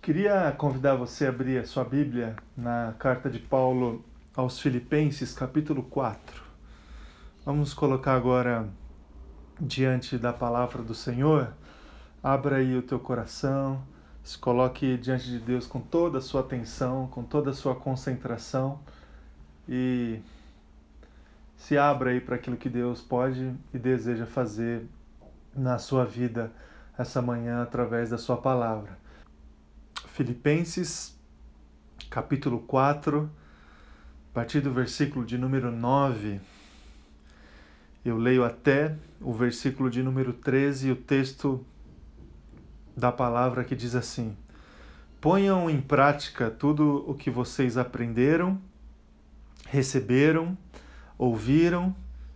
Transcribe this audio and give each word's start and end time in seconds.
Queria 0.00 0.50
convidar 0.56 0.94
você 0.94 1.26
a 1.26 1.28
abrir 1.28 1.58
a 1.58 1.66
sua 1.66 1.84
Bíblia 1.84 2.36
na 2.56 2.94
carta 2.98 3.28
de 3.28 3.38
Paulo 3.38 4.02
aos 4.34 4.58
Filipenses, 4.58 5.34
capítulo 5.34 5.82
4. 5.82 6.42
Vamos 7.44 7.74
colocar 7.74 8.14
agora 8.14 8.66
diante 9.60 10.16
da 10.16 10.32
palavra 10.32 10.82
do 10.82 10.94
Senhor. 10.94 11.52
Abra 12.22 12.56
aí 12.56 12.78
o 12.78 12.80
teu 12.80 12.98
coração, 12.98 13.82
se 14.22 14.38
coloque 14.38 14.96
diante 14.96 15.28
de 15.28 15.40
Deus 15.40 15.66
com 15.66 15.80
toda 15.80 16.18
a 16.18 16.22
sua 16.22 16.40
atenção, 16.40 17.08
com 17.08 17.22
toda 17.22 17.50
a 17.50 17.54
sua 17.54 17.74
concentração 17.74 18.80
e 19.68 20.20
se 21.56 21.76
abra 21.76 22.10
aí 22.10 22.20
para 22.20 22.36
aquilo 22.36 22.56
que 22.56 22.70
Deus 22.70 23.02
pode 23.02 23.52
e 23.74 23.78
deseja 23.78 24.24
fazer 24.24 24.86
na 25.54 25.76
sua 25.76 26.06
vida 26.06 26.50
essa 26.96 27.20
manhã 27.20 27.62
através 27.62 28.08
da 28.08 28.16
sua 28.16 28.36
palavra. 28.36 29.07
Filipenses, 30.18 31.16
capítulo 32.10 32.58
4, 32.58 33.30
a 34.30 34.34
partir 34.34 34.60
do 34.60 34.72
versículo 34.72 35.24
de 35.24 35.38
número 35.38 35.70
9. 35.70 36.40
Eu 38.04 38.18
leio 38.18 38.44
até 38.44 38.96
o 39.20 39.32
versículo 39.32 39.88
de 39.88 40.02
número 40.02 40.32
13 40.32 40.88
e 40.88 40.90
o 40.90 40.96
texto 40.96 41.64
da 42.96 43.12
palavra 43.12 43.62
que 43.62 43.76
diz 43.76 43.94
assim: 43.94 44.36
Ponham 45.20 45.70
em 45.70 45.80
prática 45.80 46.50
tudo 46.50 47.04
o 47.08 47.14
que 47.14 47.30
vocês 47.30 47.78
aprenderam, 47.78 48.60
receberam, 49.68 50.58
ouviram 51.16 51.94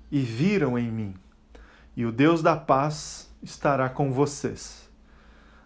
e 0.08 0.20
viram 0.20 0.78
em 0.78 0.88
mim, 0.88 1.14
e 1.96 2.06
o 2.06 2.12
Deus 2.12 2.44
da 2.44 2.54
paz 2.54 3.28
estará 3.42 3.88
com 3.88 4.12
vocês. 4.12 4.91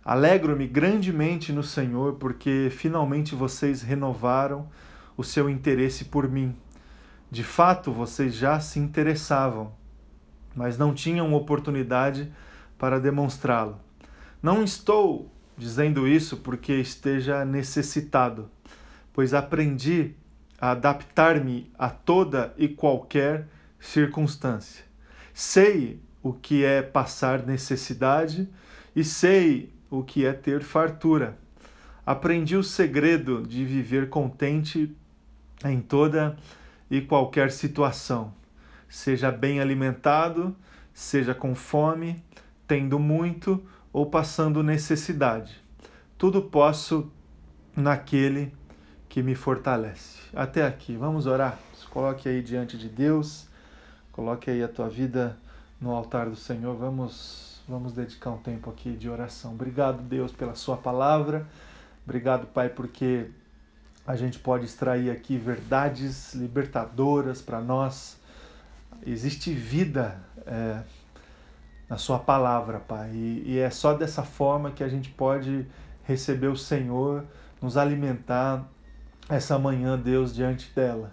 Alegro-me 0.06 0.68
grandemente 0.68 1.52
no 1.52 1.64
Senhor, 1.64 2.12
porque 2.12 2.68
finalmente 2.70 3.34
vocês 3.34 3.82
renovaram 3.82 4.68
o 5.16 5.24
seu 5.24 5.50
interesse 5.50 6.04
por 6.04 6.28
mim. 6.28 6.54
De 7.28 7.42
fato, 7.42 7.90
vocês 7.90 8.36
já 8.36 8.60
se 8.60 8.78
interessavam, 8.78 9.72
mas 10.54 10.78
não 10.78 10.94
tinham 10.94 11.34
oportunidade 11.34 12.32
para 12.78 13.00
demonstrá-lo. 13.00 13.80
Não 14.40 14.62
estou 14.62 15.28
dizendo 15.56 16.06
isso 16.06 16.36
porque 16.36 16.74
esteja 16.74 17.44
necessitado, 17.44 18.48
pois 19.12 19.34
aprendi 19.34 20.14
a 20.56 20.70
adaptar-me 20.70 21.68
a 21.76 21.90
toda 21.90 22.54
e 22.56 22.68
qualquer 22.68 23.48
circunstância. 23.80 24.84
Sei 25.34 26.00
o 26.22 26.32
que 26.32 26.64
é 26.64 26.80
passar 26.80 27.44
necessidade 27.44 28.48
e 28.94 29.02
sei 29.02 29.74
o 29.90 30.02
que 30.02 30.24
é 30.24 30.32
ter 30.32 30.62
fartura. 30.62 31.36
Aprendi 32.04 32.56
o 32.56 32.62
segredo 32.62 33.42
de 33.42 33.64
viver 33.64 34.08
contente 34.08 34.94
em 35.64 35.80
toda 35.80 36.36
e 36.90 37.00
qualquer 37.00 37.50
situação, 37.50 38.32
seja 38.88 39.32
bem 39.32 39.60
alimentado, 39.60 40.54
seja 40.94 41.34
com 41.34 41.54
fome, 41.54 42.22
tendo 42.66 42.98
muito 42.98 43.64
ou 43.92 44.06
passando 44.06 44.62
necessidade. 44.62 45.60
Tudo 46.16 46.42
posso 46.42 47.10
naquele 47.74 48.52
que 49.08 49.22
me 49.22 49.34
fortalece. 49.34 50.20
Até 50.34 50.64
aqui, 50.66 50.96
vamos 50.96 51.26
orar. 51.26 51.58
Coloque 51.90 52.28
aí 52.28 52.42
diante 52.42 52.76
de 52.76 52.88
Deus, 52.88 53.48
coloque 54.12 54.50
aí 54.50 54.62
a 54.62 54.68
tua 54.68 54.88
vida 54.88 55.36
no 55.80 55.90
altar 55.92 56.28
do 56.28 56.36
Senhor. 56.36 56.76
Vamos, 56.76 57.55
vamos 57.68 57.92
dedicar 57.92 58.30
um 58.30 58.38
tempo 58.38 58.70
aqui 58.70 58.92
de 58.92 59.08
oração. 59.08 59.52
Obrigado, 59.52 60.02
Deus, 60.02 60.32
pela 60.32 60.54
Sua 60.54 60.76
palavra. 60.76 61.46
Obrigado, 62.04 62.46
Pai, 62.46 62.68
porque 62.68 63.28
a 64.06 64.14
gente 64.14 64.38
pode 64.38 64.64
extrair 64.64 65.10
aqui 65.10 65.36
verdades 65.36 66.34
libertadoras 66.34 67.42
para 67.42 67.60
nós. 67.60 68.18
Existe 69.04 69.52
vida 69.52 70.20
é, 70.46 70.82
na 71.88 71.98
Sua 71.98 72.18
palavra, 72.18 72.78
Pai, 72.78 73.10
e, 73.10 73.42
e 73.46 73.58
é 73.58 73.70
só 73.70 73.94
dessa 73.94 74.22
forma 74.22 74.70
que 74.70 74.84
a 74.84 74.88
gente 74.88 75.10
pode 75.10 75.66
receber 76.04 76.48
o 76.48 76.56
Senhor, 76.56 77.24
nos 77.60 77.76
alimentar 77.76 78.64
essa 79.28 79.58
manhã, 79.58 79.98
Deus, 79.98 80.32
diante 80.32 80.70
dela. 80.72 81.12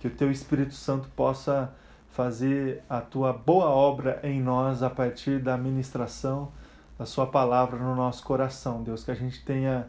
Que 0.00 0.08
o 0.08 0.10
Teu 0.10 0.32
Espírito 0.32 0.74
Santo 0.74 1.08
possa 1.14 1.72
fazer 2.12 2.82
a 2.88 3.00
tua 3.00 3.32
boa 3.32 3.66
obra 3.66 4.20
em 4.22 4.40
nós 4.40 4.82
a 4.82 4.90
partir 4.90 5.38
da 5.38 5.56
ministração 5.56 6.52
da 6.98 7.06
Sua 7.06 7.26
palavra 7.26 7.78
no 7.78 7.96
nosso 7.96 8.22
coração, 8.22 8.82
Deus. 8.82 9.02
Que 9.02 9.10
a 9.10 9.14
gente 9.14 9.42
tenha 9.44 9.88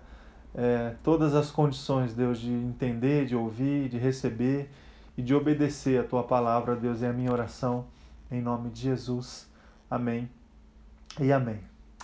é, 0.55 0.95
todas 1.03 1.35
as 1.35 1.51
condições, 1.51 2.13
Deus, 2.13 2.39
de 2.39 2.49
entender, 2.49 3.25
de 3.25 3.35
ouvir, 3.35 3.89
de 3.89 3.97
receber 3.97 4.69
e 5.17 5.21
de 5.21 5.35
obedecer 5.35 5.99
a 5.99 6.03
Tua 6.03 6.23
palavra, 6.23 6.75
Deus. 6.75 7.03
É 7.03 7.09
a 7.09 7.13
minha 7.13 7.31
oração 7.31 7.85
em 8.31 8.41
nome 8.41 8.69
de 8.69 8.81
Jesus. 8.81 9.47
Amém 9.91 10.29
e 11.19 11.31
amém. 11.31 11.59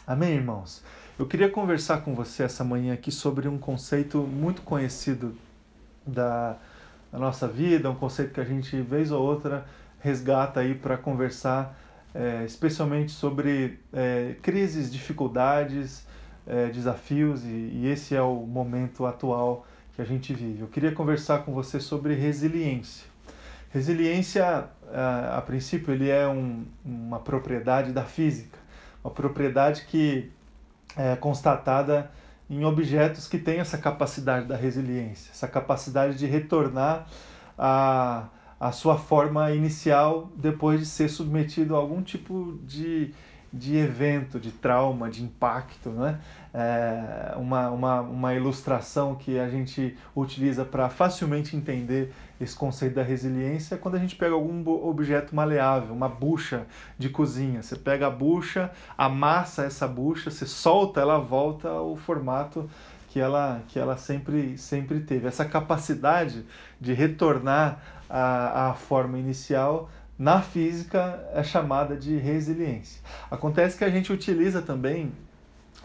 Amém, 0.05 0.33
irmãos? 0.33 0.83
Eu 1.17 1.25
queria 1.25 1.49
conversar 1.49 2.01
com 2.01 2.13
você 2.13 2.43
essa 2.43 2.63
manhã 2.63 2.93
aqui 2.93 3.11
sobre 3.11 3.47
um 3.47 3.57
conceito 3.57 4.19
muito 4.19 4.61
conhecido 4.63 5.33
da, 6.05 6.57
da 7.11 7.19
nossa 7.19 7.47
vida, 7.47 7.89
um 7.89 7.95
conceito 7.95 8.33
que 8.33 8.39
a 8.39 8.45
gente, 8.45 8.79
vez 8.81 9.11
ou 9.11 9.21
outra, 9.21 9.65
resgata 9.99 10.59
aí 10.59 10.73
para 10.73 10.97
conversar 10.97 11.77
é, 12.13 12.43
especialmente 12.45 13.11
sobre 13.11 13.79
é, 13.93 14.35
crises, 14.41 14.91
dificuldades, 14.91 16.05
é, 16.47 16.67
desafios 16.67 17.43
e, 17.43 17.47
e, 17.47 17.87
esse 17.87 18.15
é 18.15 18.21
o 18.21 18.35
momento 18.35 19.05
atual 19.05 19.65
que 19.95 20.01
a 20.01 20.05
gente 20.05 20.33
vive. 20.33 20.61
Eu 20.61 20.67
queria 20.67 20.91
conversar 20.91 21.39
com 21.39 21.53
você 21.53 21.79
sobre 21.79 22.15
resiliência. 22.15 23.05
Resiliência, 23.71 24.67
a, 24.91 25.37
a 25.37 25.41
princípio, 25.41 25.93
ele 25.93 26.09
é 26.09 26.27
um, 26.27 26.65
uma 26.83 27.19
propriedade 27.19 27.91
da 27.91 28.03
física, 28.03 28.57
uma 29.03 29.11
propriedade 29.11 29.85
que 29.85 30.31
é 30.97 31.15
constatada 31.15 32.09
em 32.49 32.65
objetos 32.65 33.27
que 33.27 33.37
têm 33.37 33.59
essa 33.59 33.77
capacidade 33.77 34.47
da 34.47 34.55
resiliência, 34.55 35.29
essa 35.31 35.47
capacidade 35.47 36.17
de 36.17 36.25
retornar 36.25 37.05
a 37.55 38.27
a 38.59 38.71
sua 38.71 38.97
forma 38.97 39.51
inicial 39.51 40.29
depois 40.35 40.81
de 40.81 40.85
ser 40.85 41.09
submetido 41.09 41.75
a 41.75 41.79
algum 41.79 42.01
tipo 42.01 42.59
de, 42.65 43.13
de 43.53 43.77
evento, 43.77 44.39
de 44.39 44.51
trauma, 44.51 45.09
de 45.09 45.23
impacto. 45.23 45.89
Né? 45.89 46.19
É 46.53 47.33
uma, 47.37 47.69
uma, 47.69 48.01
uma 48.01 48.35
ilustração 48.35 49.15
que 49.15 49.39
a 49.39 49.49
gente 49.49 49.95
utiliza 50.13 50.65
para 50.65 50.89
facilmente 50.89 51.55
entender 51.55 52.13
esse 52.39 52.55
conceito 52.55 52.95
da 52.95 53.03
resiliência 53.03 53.75
é 53.75 53.77
quando 53.77 53.95
a 53.95 53.99
gente 53.99 54.15
pega 54.15 54.33
algum 54.33 54.67
objeto 54.87 55.35
maleável, 55.35 55.93
uma 55.93 56.07
bucha 56.07 56.65
de 56.97 57.09
cozinha. 57.09 57.61
Você 57.61 57.75
pega 57.75 58.07
a 58.07 58.09
bucha, 58.09 58.71
amassa 58.97 59.63
essa 59.63 59.87
bucha, 59.87 60.31
você 60.31 60.45
solta, 60.45 61.01
ela 61.01 61.19
volta 61.19 61.69
ao 61.69 61.95
formato 61.95 62.69
que 63.09 63.19
ela, 63.19 63.61
que 63.67 63.77
ela 63.77 63.97
sempre, 63.97 64.57
sempre 64.57 65.01
teve. 65.01 65.27
Essa 65.27 65.43
capacidade 65.43 66.45
de 66.79 66.93
retornar 66.93 67.81
à, 68.09 68.69
à 68.69 68.73
forma 68.73 69.17
inicial 69.17 69.89
na 70.17 70.41
física 70.41 71.25
é 71.33 71.41
chamada 71.41 71.95
de 71.95 72.17
resiliência. 72.17 73.01
Acontece 73.31 73.77
que 73.77 73.85
a 73.85 73.89
gente 73.89 74.11
utiliza 74.11 74.61
também 74.61 75.13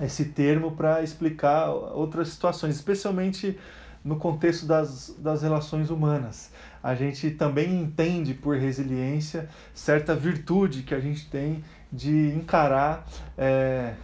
esse 0.00 0.24
termo 0.24 0.72
para 0.72 1.02
explicar 1.02 1.68
outras 1.68 2.30
situações, 2.30 2.74
especialmente 2.74 3.56
no 4.04 4.16
contexto 4.16 4.66
das, 4.66 5.14
das 5.18 5.42
relações 5.42 5.88
humanas. 5.88 6.50
A 6.82 6.96
gente 6.96 7.30
também 7.30 7.80
entende 7.80 8.34
por 8.34 8.56
resiliência 8.56 9.48
certa 9.72 10.16
virtude 10.16 10.82
que 10.82 10.94
a 10.94 11.00
gente 11.00 11.30
tem 11.30 11.64
de 11.92 12.32
encarar. 12.34 13.06
É, 13.38 13.94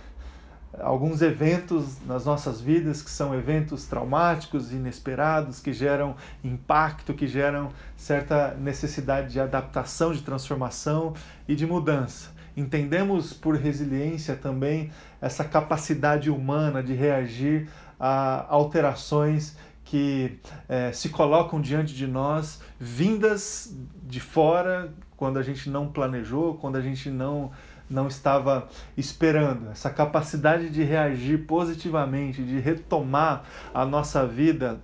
alguns 0.78 1.20
eventos 1.20 1.98
nas 2.06 2.24
nossas 2.24 2.60
vidas 2.60 3.02
que 3.02 3.10
são 3.10 3.34
eventos 3.34 3.86
traumáticos, 3.86 4.72
inesperados, 4.72 5.60
que 5.60 5.72
geram 5.72 6.14
impacto, 6.44 7.12
que 7.12 7.26
geram 7.26 7.70
certa 7.96 8.54
necessidade 8.54 9.32
de 9.32 9.40
adaptação, 9.40 10.12
de 10.12 10.22
transformação 10.22 11.14
e 11.48 11.54
de 11.54 11.66
mudança. 11.66 12.30
Entendemos 12.56 13.32
por 13.32 13.56
resiliência 13.56 14.36
também 14.36 14.90
essa 15.20 15.44
capacidade 15.44 16.30
humana 16.30 16.82
de 16.82 16.94
reagir 16.94 17.68
a 17.98 18.46
alterações 18.48 19.56
que 19.84 20.38
é, 20.68 20.92
se 20.92 21.08
colocam 21.08 21.60
diante 21.60 21.94
de 21.94 22.06
nós, 22.06 22.60
vindas 22.78 23.76
de 24.04 24.20
fora, 24.20 24.92
quando 25.16 25.38
a 25.38 25.42
gente 25.42 25.68
não 25.68 25.88
planejou, 25.88 26.54
quando 26.54 26.76
a 26.76 26.80
gente 26.80 27.10
não 27.10 27.50
não 27.90 28.06
estava 28.06 28.68
esperando. 28.96 29.70
Essa 29.70 29.90
capacidade 29.90 30.70
de 30.70 30.84
reagir 30.84 31.46
positivamente, 31.46 32.42
de 32.42 32.60
retomar 32.60 33.44
a 33.74 33.84
nossa 33.84 34.26
vida 34.26 34.80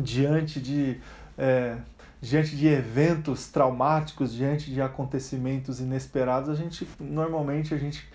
diante 0.00 0.58
de, 0.60 0.98
é, 1.36 1.76
diante 2.20 2.56
de 2.56 2.66
eventos 2.66 3.48
traumáticos, 3.48 4.32
diante 4.32 4.72
de 4.72 4.80
acontecimentos 4.80 5.78
inesperados, 5.80 6.48
a 6.48 6.54
gente 6.54 6.88
normalmente 6.98 7.74
a 7.74 7.78
gente 7.78 8.08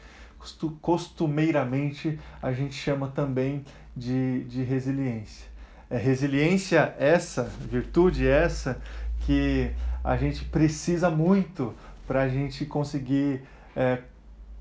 costumeiramente 0.81 2.19
a 2.41 2.51
gente 2.51 2.75
chama 2.75 3.07
também 3.07 3.63
de, 3.95 4.43
de 4.45 4.63
resiliência. 4.63 5.47
É 5.89 5.97
resiliência 5.97 6.93
essa, 6.97 7.43
virtude 7.43 8.27
essa, 8.27 8.81
que 9.25 9.71
a 10.03 10.17
gente 10.17 10.43
precisa 10.45 11.09
muito 11.09 11.73
para 12.07 12.23
a 12.23 12.29
gente 12.29 12.65
conseguir 12.65 13.41
é, 13.75 13.99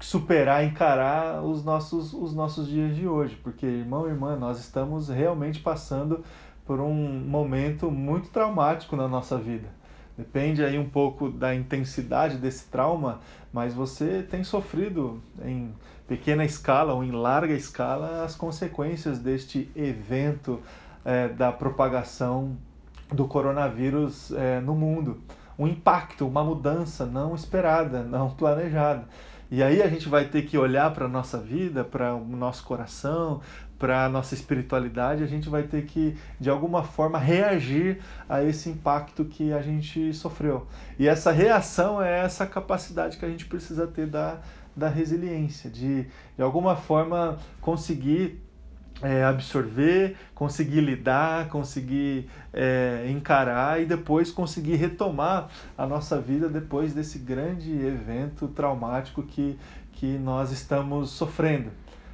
superar, 0.04 0.64
encarar 0.64 1.42
os 1.42 1.64
nossos, 1.64 2.12
os 2.12 2.34
nossos 2.34 2.68
dias 2.68 2.94
de 2.94 3.06
hoje. 3.06 3.36
Porque, 3.42 3.66
irmão 3.66 4.06
e 4.06 4.10
irmã, 4.10 4.36
nós 4.36 4.58
estamos 4.58 5.08
realmente 5.08 5.60
passando 5.60 6.24
por 6.66 6.80
um 6.80 6.94
momento 6.94 7.90
muito 7.90 8.28
traumático 8.30 8.96
na 8.96 9.08
nossa 9.08 9.36
vida. 9.38 9.68
Depende 10.16 10.62
aí 10.62 10.78
um 10.78 10.88
pouco 10.88 11.30
da 11.30 11.54
intensidade 11.54 12.36
desse 12.36 12.66
trauma, 12.68 13.20
mas 13.52 13.72
você 13.72 14.22
tem 14.22 14.44
sofrido 14.44 15.22
em 15.42 15.72
pequena 16.06 16.44
escala 16.44 16.92
ou 16.92 17.02
em 17.02 17.10
larga 17.10 17.54
escala 17.54 18.22
as 18.22 18.34
consequências 18.34 19.18
deste 19.18 19.70
evento 19.74 20.60
é, 21.04 21.28
da 21.28 21.50
propagação 21.50 22.56
do 23.10 23.26
coronavírus 23.26 24.30
é, 24.32 24.60
no 24.60 24.74
mundo. 24.74 25.20
Um 25.58 25.66
impacto, 25.66 26.26
uma 26.26 26.44
mudança 26.44 27.06
não 27.06 27.34
esperada, 27.34 28.02
não 28.02 28.30
planejada. 28.30 29.06
E 29.52 29.62
aí 29.62 29.82
a 29.82 29.86
gente 29.86 30.08
vai 30.08 30.24
ter 30.24 30.46
que 30.46 30.56
olhar 30.56 30.94
para 30.94 31.04
a 31.04 31.08
nossa 31.08 31.36
vida, 31.36 31.84
para 31.84 32.14
o 32.14 32.24
nosso 32.24 32.64
coração, 32.64 33.42
para 33.78 34.06
a 34.06 34.08
nossa 34.08 34.32
espiritualidade, 34.32 35.22
a 35.22 35.26
gente 35.26 35.50
vai 35.50 35.64
ter 35.64 35.84
que, 35.84 36.16
de 36.40 36.48
alguma 36.48 36.82
forma, 36.82 37.18
reagir 37.18 38.00
a 38.26 38.42
esse 38.42 38.70
impacto 38.70 39.26
que 39.26 39.52
a 39.52 39.60
gente 39.60 40.14
sofreu. 40.14 40.66
E 40.98 41.06
essa 41.06 41.30
reação 41.30 42.00
é 42.00 42.20
essa 42.20 42.46
capacidade 42.46 43.18
que 43.18 43.26
a 43.26 43.28
gente 43.28 43.44
precisa 43.44 43.86
ter 43.86 44.06
da, 44.06 44.40
da 44.74 44.88
resiliência, 44.88 45.68
de, 45.68 46.06
de 46.34 46.42
alguma 46.42 46.74
forma, 46.74 47.36
conseguir 47.60 48.42
é, 49.02 49.24
absorver, 49.24 50.16
conseguir 50.34 50.80
lidar, 50.80 51.48
conseguir 51.48 52.28
é, 52.52 53.06
encarar 53.10 53.82
e 53.82 53.84
depois 53.84 54.30
conseguir 54.30 54.76
retomar 54.76 55.48
a 55.76 55.86
nossa 55.86 56.20
vida 56.20 56.48
depois 56.48 56.94
desse 56.94 57.18
grande 57.18 57.70
evento 57.70 58.48
traumático 58.48 59.22
que, 59.22 59.58
que 59.92 60.06
nós 60.18 60.52
estamos 60.52 61.10
sofrendo 61.10 61.70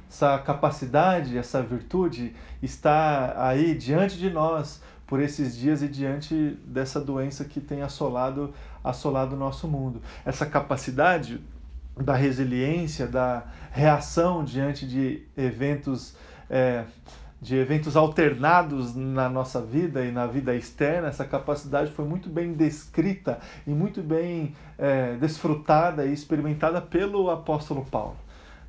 essa 0.09 0.39
capacidade, 0.39 1.37
essa 1.37 1.61
virtude 1.61 2.35
está 2.63 3.35
aí 3.47 3.75
diante 3.75 4.17
de 4.17 4.29
nós 4.31 4.81
por 5.05 5.19
esses 5.19 5.55
dias 5.55 5.83
e 5.83 5.87
diante 5.87 6.57
dessa 6.65 6.99
doença 6.99 7.45
que 7.45 7.61
tem 7.61 7.83
assolado 7.83 8.53
assolado 8.83 9.35
o 9.35 9.37
nosso 9.37 9.67
mundo. 9.67 10.01
Essa 10.25 10.45
capacidade 10.45 11.39
da 11.95 12.15
resiliência, 12.15 13.05
da 13.05 13.43
reação 13.71 14.43
diante 14.43 14.87
de 14.87 15.23
eventos 15.37 16.15
é, 16.49 16.85
de 17.41 17.55
eventos 17.55 17.95
alternados 17.95 18.95
na 18.95 19.29
nossa 19.29 19.61
vida 19.61 20.03
e 20.03 20.11
na 20.11 20.27
vida 20.27 20.55
externa, 20.55 21.07
essa 21.07 21.23
capacidade 21.23 21.91
foi 21.91 22.05
muito 22.05 22.29
bem 22.29 22.53
descrita 22.53 23.39
e 23.65 23.71
muito 23.71 24.01
bem 24.01 24.53
é, 24.77 25.15
desfrutada 25.15 26.05
e 26.05 26.13
experimentada 26.13 26.81
pelo 26.81 27.29
apóstolo 27.29 27.85
Paulo. 27.85 28.17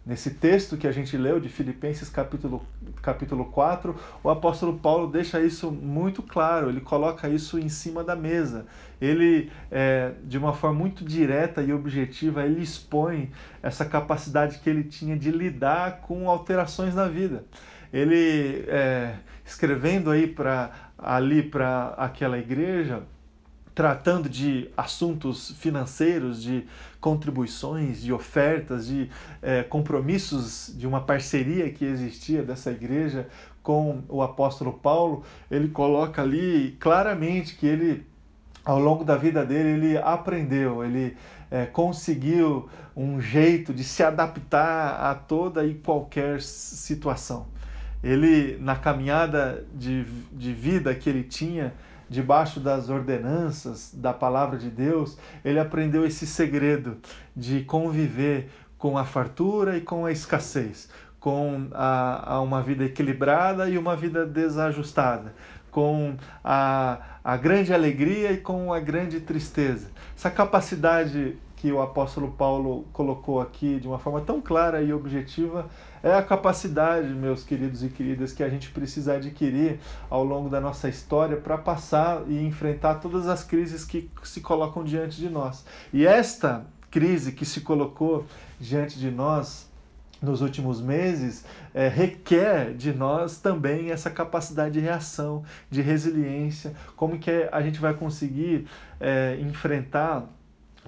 Nesse 0.07 0.31
texto 0.31 0.79
que 0.79 0.87
a 0.87 0.93
gente 0.93 1.15
leu 1.17 1.39
de 1.39 1.49
Filipenses 1.49 2.09
capítulo, 2.09 2.65
capítulo 3.03 3.45
4, 3.45 3.95
o 4.25 4.31
apóstolo 4.31 4.79
Paulo 4.79 5.07
deixa 5.07 5.41
isso 5.41 5.71
muito 5.71 6.23
claro, 6.23 6.71
ele 6.71 6.81
coloca 6.81 7.29
isso 7.29 7.59
em 7.59 7.69
cima 7.69 8.03
da 8.03 8.17
mesa. 8.17 8.65
Ele, 8.99 9.53
é, 9.71 10.13
de 10.25 10.39
uma 10.39 10.55
forma 10.55 10.79
muito 10.79 11.05
direta 11.05 11.63
e 11.63 11.73
objetiva, 11.73 12.45
ele 12.45 12.63
expõe 12.63 13.31
essa 13.63 13.85
capacidade 13.85 14.59
que 14.61 14.71
ele 14.71 14.85
tinha 14.85 15.17
de 15.17 15.31
lidar 15.31 16.01
com 16.01 16.31
alterações 16.31 16.95
na 16.95 17.07
vida. 17.07 17.45
Ele, 17.93 18.65
é, 18.69 19.15
escrevendo 19.45 20.11
aí 20.11 20.27
para 20.27 20.91
ali 21.03 21.43
para 21.43 21.95
aquela 21.97 22.39
igreja, 22.39 23.03
tratando 23.75 24.29
de 24.29 24.69
assuntos 24.77 25.53
financeiros, 25.53 26.43
de 26.43 26.67
contribuições, 27.01 28.03
de 28.03 28.13
ofertas, 28.13 28.87
de 28.87 29.09
é, 29.41 29.63
compromissos 29.63 30.71
de 30.77 30.87
uma 30.87 31.01
parceria 31.01 31.71
que 31.71 31.85
existia 31.85 32.43
dessa 32.43 32.71
igreja 32.71 33.27
com 33.63 34.03
o 34.09 34.23
apóstolo 34.23 34.75
Paulo, 34.75 35.25
ele 35.51 35.69
coloca 35.69 36.21
ali 36.21 36.77
claramente 36.79 37.57
que 37.57 37.67
ele, 37.67 38.07
ao 38.65 38.79
longo 38.79 39.05
da 39.05 39.17
vida 39.17 39.45
dele, 39.45 39.87
ele 39.87 39.99
aprendeu, 39.99 40.85
ele 40.85 41.17
é, 41.51 41.67
conseguiu 41.67 42.69
um 42.95 43.21
jeito 43.21 43.73
de 43.73 43.85
se 43.85 44.03
adaptar 44.03 45.11
a 45.11 45.15
toda 45.15 45.65
e 45.65 45.75
qualquer 45.75 46.43
situação. 46.43 47.47
Ele, 48.03 48.57
na 48.61 48.77
caminhada 48.77 49.65
de, 49.75 50.05
de 50.33 50.53
vida 50.53 50.95
que 50.95 51.09
ele 51.09 51.23
tinha, 51.23 51.75
debaixo 52.09 52.59
das 52.59 52.89
ordenanças 52.89 53.93
da 53.95 54.13
palavra 54.13 54.59
de 54.59 54.69
Deus, 54.69 55.17
ele 55.45 55.61
aprendeu 55.61 56.05
esse 56.05 56.27
segredo 56.27 56.97
de 57.37 57.63
conviver 57.63 58.51
com 58.77 58.99
a 58.99 59.05
fartura 59.05 59.77
e 59.77 59.81
com 59.81 60.05
a 60.05 60.11
escassez, 60.11 60.91
com 61.21 61.69
a, 61.73 62.35
a 62.35 62.41
uma 62.41 62.63
vida 62.63 62.85
equilibrada 62.85 63.69
e 63.69 63.79
uma 63.79 63.95
vida 63.95 64.27
desajustada, 64.27 65.35
com 65.71 66.17
a, 66.43 66.99
a 67.23 67.37
grande 67.37 67.73
alegria 67.73 68.33
e 68.33 68.39
com 68.39 68.73
a 68.73 68.81
grande 68.81 69.21
tristeza. 69.21 69.91
Essa 70.17 70.31
capacidade 70.31 71.37
que 71.61 71.71
o 71.71 71.83
apóstolo 71.83 72.31
Paulo 72.31 72.87
colocou 72.91 73.39
aqui 73.39 73.79
de 73.79 73.87
uma 73.87 73.99
forma 73.99 74.23
tão 74.23 74.41
clara 74.41 74.81
e 74.81 74.95
objetiva 74.95 75.69
é 76.03 76.15
a 76.15 76.23
capacidade, 76.23 77.09
meus 77.09 77.45
queridos 77.45 77.85
e 77.85 77.91
queridas, 77.91 78.33
que 78.33 78.43
a 78.43 78.49
gente 78.49 78.71
precisa 78.71 79.17
adquirir 79.17 79.79
ao 80.09 80.25
longo 80.25 80.49
da 80.49 80.59
nossa 80.59 80.89
história 80.89 81.37
para 81.37 81.59
passar 81.59 82.23
e 82.27 82.43
enfrentar 82.43 82.95
todas 82.95 83.29
as 83.29 83.45
crises 83.45 83.85
que 83.85 84.11
se 84.23 84.41
colocam 84.41 84.83
diante 84.83 85.19
de 85.19 85.29
nós. 85.29 85.63
E 85.93 86.07
esta 86.07 86.65
crise 86.91 87.33
que 87.33 87.45
se 87.45 87.61
colocou 87.61 88.25
diante 88.59 88.99
de 88.99 89.11
nós 89.11 89.69
nos 90.23 90.41
últimos 90.41 90.81
meses 90.81 91.45
é, 91.75 91.89
requer 91.89 92.73
de 92.73 92.95
nós 92.95 93.37
também 93.37 93.91
essa 93.91 94.11
capacidade 94.11 94.73
de 94.73 94.81
reação, 94.81 95.45
de 95.71 95.83
resiliência, 95.83 96.73
como 96.97 97.19
que 97.19 97.47
a 97.53 97.61
gente 97.61 97.79
vai 97.79 97.93
conseguir 97.93 98.67
é, 98.99 99.37
enfrentar 99.41 100.27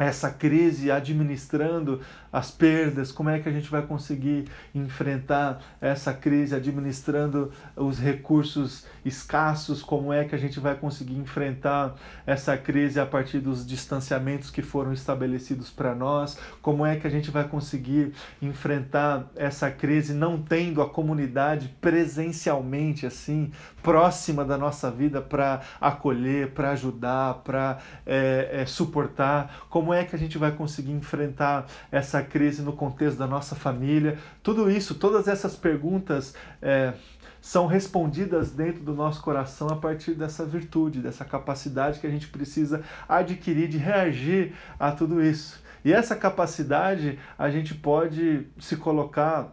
essa 0.06 0.30
crise 0.30 0.90
administrando 0.90 2.00
as 2.32 2.50
perdas, 2.50 3.12
como 3.12 3.28
é 3.28 3.38
que 3.38 3.48
a 3.48 3.52
gente 3.52 3.70
vai 3.70 3.82
conseguir 3.82 4.46
enfrentar 4.74 5.60
essa 5.80 6.14
crise 6.14 6.54
administrando 6.54 7.52
os 7.76 7.98
recursos 7.98 8.86
escassos, 9.04 9.82
como 9.82 10.12
é 10.12 10.24
que 10.24 10.34
a 10.34 10.38
gente 10.38 10.58
vai 10.58 10.74
conseguir 10.74 11.16
enfrentar 11.16 11.94
essa 12.26 12.56
crise 12.56 12.98
a 12.98 13.04
partir 13.04 13.38
dos 13.38 13.66
distanciamentos 13.66 14.50
que 14.50 14.62
foram 14.62 14.94
estabelecidos 14.94 15.70
para 15.70 15.94
nós, 15.94 16.38
como 16.62 16.86
é 16.86 16.96
que 16.96 17.06
a 17.06 17.10
gente 17.10 17.30
vai 17.30 17.46
conseguir 17.46 18.14
enfrentar 18.40 19.30
essa 19.36 19.70
crise 19.70 20.14
não 20.14 20.40
tendo 20.40 20.80
a 20.80 20.88
comunidade 20.88 21.68
presencialmente 21.80 23.04
assim, 23.04 23.50
próxima 23.82 24.44
da 24.44 24.56
nossa 24.56 24.90
vida 24.90 25.20
para 25.20 25.60
acolher, 25.80 26.52
para 26.52 26.70
ajudar, 26.70 27.34
para 27.44 27.78
é, 28.06 28.48
é, 28.62 28.66
suportar, 28.66 29.66
como 29.68 29.91
é 29.92 30.04
que 30.04 30.14
a 30.14 30.18
gente 30.18 30.38
vai 30.38 30.52
conseguir 30.52 30.92
enfrentar 30.92 31.66
essa 31.90 32.22
crise 32.22 32.62
no 32.62 32.72
contexto 32.72 33.18
da 33.18 33.26
nossa 33.26 33.54
família. 33.54 34.18
Tudo 34.42 34.70
isso, 34.70 34.94
todas 34.94 35.28
essas 35.28 35.56
perguntas 35.56 36.34
é, 36.60 36.94
são 37.40 37.66
respondidas 37.66 38.52
dentro 38.52 38.84
do 38.84 38.94
nosso 38.94 39.20
coração 39.20 39.68
a 39.68 39.76
partir 39.76 40.14
dessa 40.14 40.46
virtude, 40.46 41.00
dessa 41.00 41.24
capacidade 41.24 41.98
que 41.98 42.06
a 42.06 42.10
gente 42.10 42.28
precisa 42.28 42.82
adquirir 43.08 43.68
de 43.68 43.78
reagir 43.78 44.54
a 44.78 44.92
tudo 44.92 45.20
isso. 45.20 45.60
E 45.84 45.92
essa 45.92 46.14
capacidade 46.14 47.18
a 47.36 47.50
gente 47.50 47.74
pode 47.74 48.46
se 48.60 48.76
colocar 48.76 49.52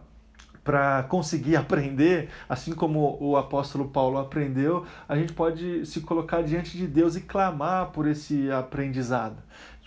para 0.62 1.02
conseguir 1.04 1.56
aprender, 1.56 2.28
assim 2.48 2.72
como 2.72 3.16
o 3.20 3.36
apóstolo 3.36 3.88
Paulo 3.88 4.18
aprendeu, 4.18 4.86
a 5.08 5.16
gente 5.16 5.32
pode 5.32 5.84
se 5.86 6.00
colocar 6.02 6.42
diante 6.42 6.76
de 6.76 6.86
Deus 6.86 7.16
e 7.16 7.22
clamar 7.22 7.90
por 7.90 8.06
esse 8.06 8.50
aprendizado 8.52 9.42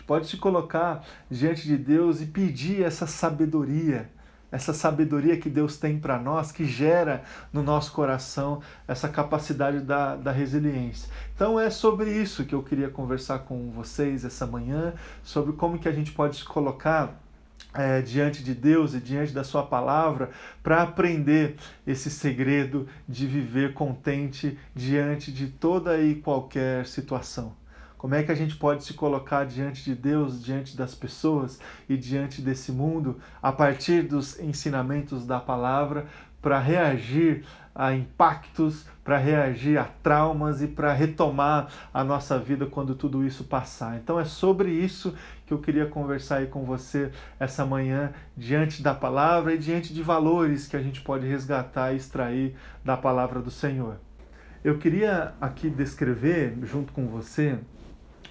pode 0.05 0.27
se 0.27 0.37
colocar 0.37 1.05
diante 1.29 1.63
de 1.67 1.77
Deus 1.77 2.21
e 2.21 2.25
pedir 2.25 2.83
essa 2.83 3.07
sabedoria, 3.07 4.09
essa 4.51 4.73
sabedoria 4.73 5.37
que 5.37 5.49
Deus 5.49 5.77
tem 5.77 5.99
para 5.99 6.19
nós, 6.19 6.51
que 6.51 6.65
gera 6.65 7.23
no 7.51 7.63
nosso 7.63 7.91
coração 7.91 8.61
essa 8.87 9.09
capacidade 9.09 9.79
da, 9.79 10.15
da 10.15 10.31
resiliência. 10.31 11.09
Então 11.35 11.59
é 11.59 11.69
sobre 11.69 12.11
isso 12.11 12.45
que 12.45 12.53
eu 12.53 12.61
queria 12.61 12.89
conversar 12.89 13.39
com 13.39 13.71
vocês 13.71 14.23
essa 14.23 14.45
manhã, 14.45 14.93
sobre 15.23 15.53
como 15.53 15.79
que 15.79 15.89
a 15.89 15.91
gente 15.91 16.11
pode 16.11 16.37
se 16.37 16.45
colocar 16.45 17.19
é, 17.73 18.01
diante 18.01 18.43
de 18.43 18.53
Deus 18.53 18.93
e 18.93 18.99
diante 18.99 19.33
da 19.33 19.43
Sua 19.43 19.63
palavra 19.63 20.29
para 20.61 20.83
aprender 20.83 21.55
esse 21.87 22.09
segredo 22.09 22.87
de 23.07 23.25
viver 23.25 23.73
contente 23.73 24.57
diante 24.75 25.31
de 25.31 25.47
toda 25.47 25.99
e 25.99 26.15
qualquer 26.15 26.85
situação. 26.85 27.62
Como 28.03 28.15
é 28.15 28.21
que 28.21 28.33
a 28.33 28.35
gente 28.35 28.57
pode 28.57 28.83
se 28.83 28.93
colocar 28.95 29.45
diante 29.45 29.81
de 29.81 29.95
Deus, 29.95 30.43
diante 30.43 30.75
das 30.75 30.93
pessoas 30.93 31.57
e 31.87 31.95
diante 31.95 32.41
desse 32.41 32.69
mundo 32.69 33.17
a 33.41 33.49
partir 33.49 34.01
dos 34.01 34.37
ensinamentos 34.41 35.25
da 35.25 35.39
palavra 35.39 36.05
para 36.41 36.59
reagir 36.59 37.45
a 37.73 37.93
impactos, 37.93 38.85
para 39.05 39.17
reagir 39.17 39.77
a 39.77 39.85
traumas 39.85 40.61
e 40.61 40.67
para 40.67 40.91
retomar 40.91 41.69
a 41.93 42.03
nossa 42.03 42.37
vida 42.37 42.65
quando 42.65 42.93
tudo 42.93 43.25
isso 43.25 43.45
passar. 43.45 43.95
Então 43.95 44.19
é 44.19 44.25
sobre 44.25 44.69
isso 44.69 45.15
que 45.45 45.53
eu 45.53 45.59
queria 45.59 45.85
conversar 45.85 46.39
aí 46.39 46.47
com 46.47 46.65
você 46.65 47.09
essa 47.39 47.65
manhã, 47.65 48.11
diante 48.35 48.83
da 48.83 48.93
palavra 48.93 49.53
e 49.53 49.57
diante 49.57 49.93
de 49.93 50.03
valores 50.03 50.67
que 50.67 50.75
a 50.75 50.83
gente 50.83 50.99
pode 50.99 51.25
resgatar 51.25 51.93
e 51.93 51.95
extrair 51.95 52.53
da 52.83 52.97
palavra 52.97 53.41
do 53.41 53.49
Senhor. 53.49 53.95
Eu 54.61 54.77
queria 54.77 55.33
aqui 55.39 55.69
descrever, 55.69 56.57
junto 56.63 56.91
com 56.93 57.07
você, 57.07 57.59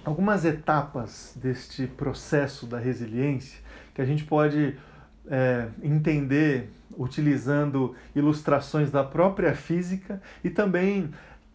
algumas 0.05 0.45
etapas 0.45 1.33
deste 1.35 1.87
processo 1.87 2.65
da 2.65 2.77
resiliência 2.77 3.59
que 3.93 4.01
a 4.01 4.05
gente 4.05 4.23
pode 4.23 4.75
é, 5.29 5.67
entender 5.81 6.69
utilizando 6.97 7.95
ilustrações 8.15 8.91
da 8.91 9.03
própria 9.03 9.55
física 9.55 10.21
e 10.43 10.49
também 10.49 11.11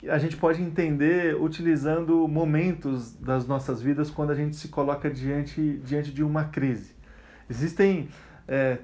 a 0.09 0.19
gente 0.19 0.37
pode 0.37 0.63
entender 0.63 1.37
utilizando 1.41 2.27
momentos 2.29 3.13
das 3.15 3.47
nossas 3.47 3.83
vidas 3.83 4.11
quando 4.11 4.31
a 4.31 4.35
gente 4.35 4.55
se 4.55 4.69
coloca 4.69 5.11
diante, 5.11 5.81
diante 5.85 6.13
de 6.13 6.23
uma 6.23 6.45
crise. 6.45 6.95
Existem 7.51 8.09
é, 8.47 8.79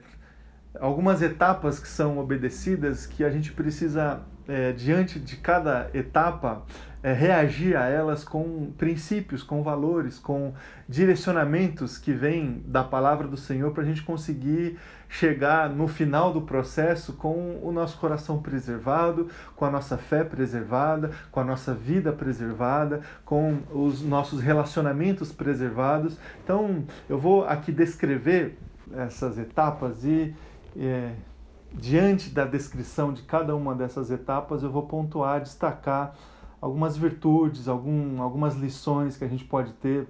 algumas 0.80 1.22
etapas 1.22 1.78
que 1.78 1.86
são 1.86 2.18
obedecidas 2.18 3.06
que 3.06 3.22
a 3.22 3.30
gente 3.30 3.52
precisa, 3.52 4.22
é, 4.48 4.72
diante 4.72 5.20
de 5.20 5.36
cada 5.36 5.88
etapa, 5.94 6.64
é, 7.04 7.12
reagir 7.12 7.76
a 7.76 7.86
elas 7.86 8.24
com 8.24 8.72
princípios, 8.78 9.42
com 9.42 9.62
valores, 9.62 10.18
com 10.18 10.54
direcionamentos 10.88 11.98
que 11.98 12.14
vêm 12.14 12.62
da 12.64 12.82
palavra 12.82 13.28
do 13.28 13.36
Senhor 13.36 13.72
para 13.72 13.82
a 13.82 13.86
gente 13.86 14.02
conseguir 14.02 14.78
chegar 15.06 15.68
no 15.68 15.86
final 15.86 16.32
do 16.32 16.40
processo 16.40 17.12
com 17.12 17.60
o 17.62 17.70
nosso 17.70 17.98
coração 17.98 18.40
preservado, 18.40 19.28
com 19.54 19.66
a 19.66 19.70
nossa 19.70 19.98
fé 19.98 20.24
preservada, 20.24 21.10
com 21.30 21.40
a 21.40 21.44
nossa 21.44 21.74
vida 21.74 22.10
preservada, 22.10 23.02
com 23.22 23.58
os 23.70 24.00
nossos 24.00 24.40
relacionamentos 24.40 25.30
preservados. 25.30 26.16
Então, 26.42 26.84
eu 27.06 27.18
vou 27.18 27.44
aqui 27.44 27.70
descrever 27.70 28.58
essas 28.96 29.36
etapas 29.36 30.04
e. 30.04 30.34
É, 30.74 31.12
diante 31.76 32.30
da 32.30 32.44
descrição 32.44 33.12
de 33.12 33.22
cada 33.22 33.54
uma 33.54 33.74
dessas 33.74 34.08
etapas, 34.08 34.62
eu 34.62 34.70
vou 34.70 34.86
pontuar, 34.86 35.40
destacar 35.40 36.14
algumas 36.64 36.96
virtudes, 36.96 37.68
algum, 37.68 38.22
algumas 38.22 38.54
lições 38.56 39.18
que 39.18 39.24
a 39.24 39.28
gente 39.28 39.44
pode 39.44 39.70
ter 39.74 40.08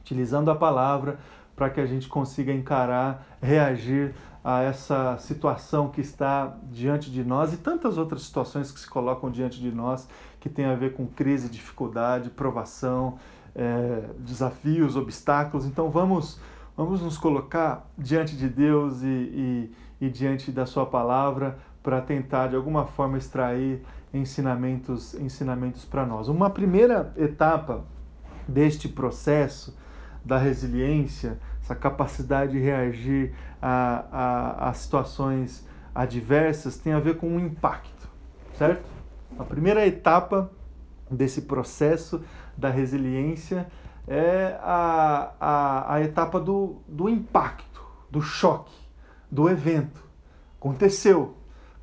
utilizando 0.00 0.50
a 0.50 0.54
palavra 0.54 1.18
para 1.56 1.70
que 1.70 1.80
a 1.80 1.86
gente 1.86 2.08
consiga 2.08 2.52
encarar, 2.52 3.26
reagir 3.40 4.14
a 4.44 4.60
essa 4.62 5.16
situação 5.16 5.88
que 5.88 6.02
está 6.02 6.54
diante 6.70 7.10
de 7.10 7.24
nós 7.24 7.54
e 7.54 7.56
tantas 7.56 7.96
outras 7.96 8.20
situações 8.20 8.70
que 8.70 8.78
se 8.78 8.86
colocam 8.86 9.30
diante 9.30 9.58
de 9.58 9.72
nós 9.72 10.06
que 10.38 10.50
tem 10.50 10.66
a 10.66 10.74
ver 10.74 10.92
com 10.92 11.06
crise, 11.06 11.48
dificuldade, 11.48 12.28
provação, 12.28 13.18
é, 13.54 14.10
desafios, 14.18 14.94
obstáculos. 14.94 15.64
Então 15.64 15.88
vamos, 15.88 16.38
vamos 16.76 17.00
nos 17.00 17.16
colocar 17.16 17.88
diante 17.96 18.36
de 18.36 18.46
Deus 18.46 19.02
e, 19.02 19.06
e, 19.06 19.72
e 20.02 20.10
diante 20.10 20.52
da 20.52 20.66
Sua 20.66 20.84
palavra 20.84 21.58
para 21.82 22.02
tentar 22.02 22.48
de 22.48 22.56
alguma 22.56 22.84
forma 22.84 23.16
extrair 23.16 23.82
ensinamentos, 24.12 25.14
ensinamentos 25.14 25.84
para 25.84 26.06
nós. 26.06 26.28
Uma 26.28 26.50
primeira 26.50 27.12
etapa 27.16 27.84
deste 28.46 28.88
processo 28.88 29.76
da 30.24 30.38
resiliência, 30.38 31.38
essa 31.62 31.74
capacidade 31.74 32.52
de 32.52 32.58
reagir 32.58 33.34
a, 33.60 34.04
a, 34.10 34.68
a 34.70 34.72
situações 34.74 35.66
adversas, 35.94 36.76
tem 36.76 36.92
a 36.92 37.00
ver 37.00 37.16
com 37.16 37.36
o 37.36 37.40
impacto, 37.40 38.08
certo? 38.56 38.88
A 39.38 39.44
primeira 39.44 39.86
etapa 39.86 40.50
desse 41.10 41.42
processo 41.42 42.22
da 42.56 42.70
resiliência 42.70 43.66
é 44.06 44.58
a, 44.62 45.32
a, 45.38 45.94
a 45.94 46.02
etapa 46.02 46.40
do, 46.40 46.82
do 46.88 47.08
impacto, 47.08 47.84
do 48.10 48.20
choque, 48.20 48.74
do 49.30 49.48
evento. 49.48 50.02
Aconteceu, 50.58 51.36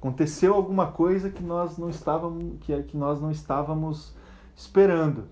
aconteceu 0.05 0.53
alguma 0.53 0.91
coisa 0.91 1.31
que 1.31 1.41
nós 1.41 1.79
não 1.79 1.89
estávamos 1.89 2.59
que, 2.61 2.83
que 2.83 2.95
nós 2.95 3.19
não 3.19 3.31
estávamos 3.31 4.15
esperando 4.55 5.23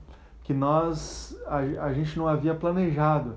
que 0.44 0.52
nós 0.52 1.38
a, 1.46 1.58
a 1.86 1.94
gente 1.94 2.18
não 2.18 2.28
havia 2.28 2.56
planejado. 2.56 3.36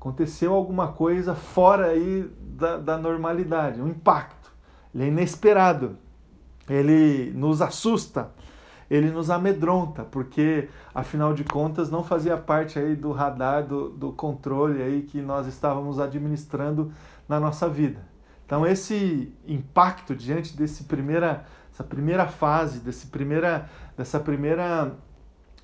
Aconteceu 0.00 0.54
alguma 0.54 0.88
coisa 0.88 1.34
fora 1.34 1.88
aí 1.88 2.28
da, 2.40 2.78
da 2.78 2.96
normalidade 2.96 3.80
um 3.80 3.88
impacto. 3.88 4.50
Ele 4.94 5.04
é 5.04 5.06
inesperado. 5.08 5.98
Ele 6.68 7.30
nos 7.32 7.60
assusta. 7.60 8.30
Ele 8.90 9.10
nos 9.10 9.30
amedronta 9.30 10.02
porque 10.02 10.68
afinal 10.94 11.34
de 11.34 11.44
contas 11.44 11.90
não 11.90 12.02
fazia 12.02 12.38
parte 12.38 12.78
aí 12.78 12.96
do 12.96 13.12
radar 13.12 13.64
do, 13.64 13.90
do 13.90 14.12
controle 14.12 14.82
aí 14.82 15.02
que 15.02 15.20
nós 15.20 15.46
estávamos 15.46 16.00
administrando 16.00 16.90
na 17.28 17.38
nossa 17.38 17.68
vida 17.68 18.09
então 18.50 18.66
esse 18.66 19.32
impacto 19.46 20.12
diante 20.12 20.56
desse 20.56 20.82
primeira, 20.82 21.44
essa 21.72 21.84
primeira 21.84 22.26
fase, 22.26 22.80
desse 22.80 23.06
primeira, 23.06 23.70
dessa 23.96 24.18
primeira, 24.18 24.96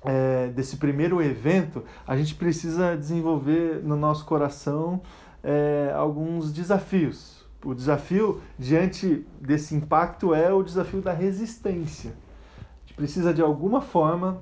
é, 0.05 0.47
desse 0.55 0.77
primeiro 0.77 1.21
evento, 1.21 1.83
a 2.07 2.15
gente 2.15 2.33
precisa 2.35 2.95
desenvolver 2.95 3.83
no 3.83 3.97
nosso 3.97 4.23
coração 4.23 5.01
é, 5.43 5.91
alguns 5.97 6.53
desafios. 6.53 7.45
O 7.61 7.75
desafio 7.75 8.41
diante 8.57 9.27
desse 9.41 9.75
impacto 9.75 10.33
é 10.33 10.53
o 10.53 10.63
desafio 10.63 11.01
da 11.01 11.11
resistência. 11.11 12.13
A 12.55 12.79
gente 12.85 12.93
precisa 12.93 13.33
de 13.33 13.41
alguma 13.41 13.81
forma 13.81 14.39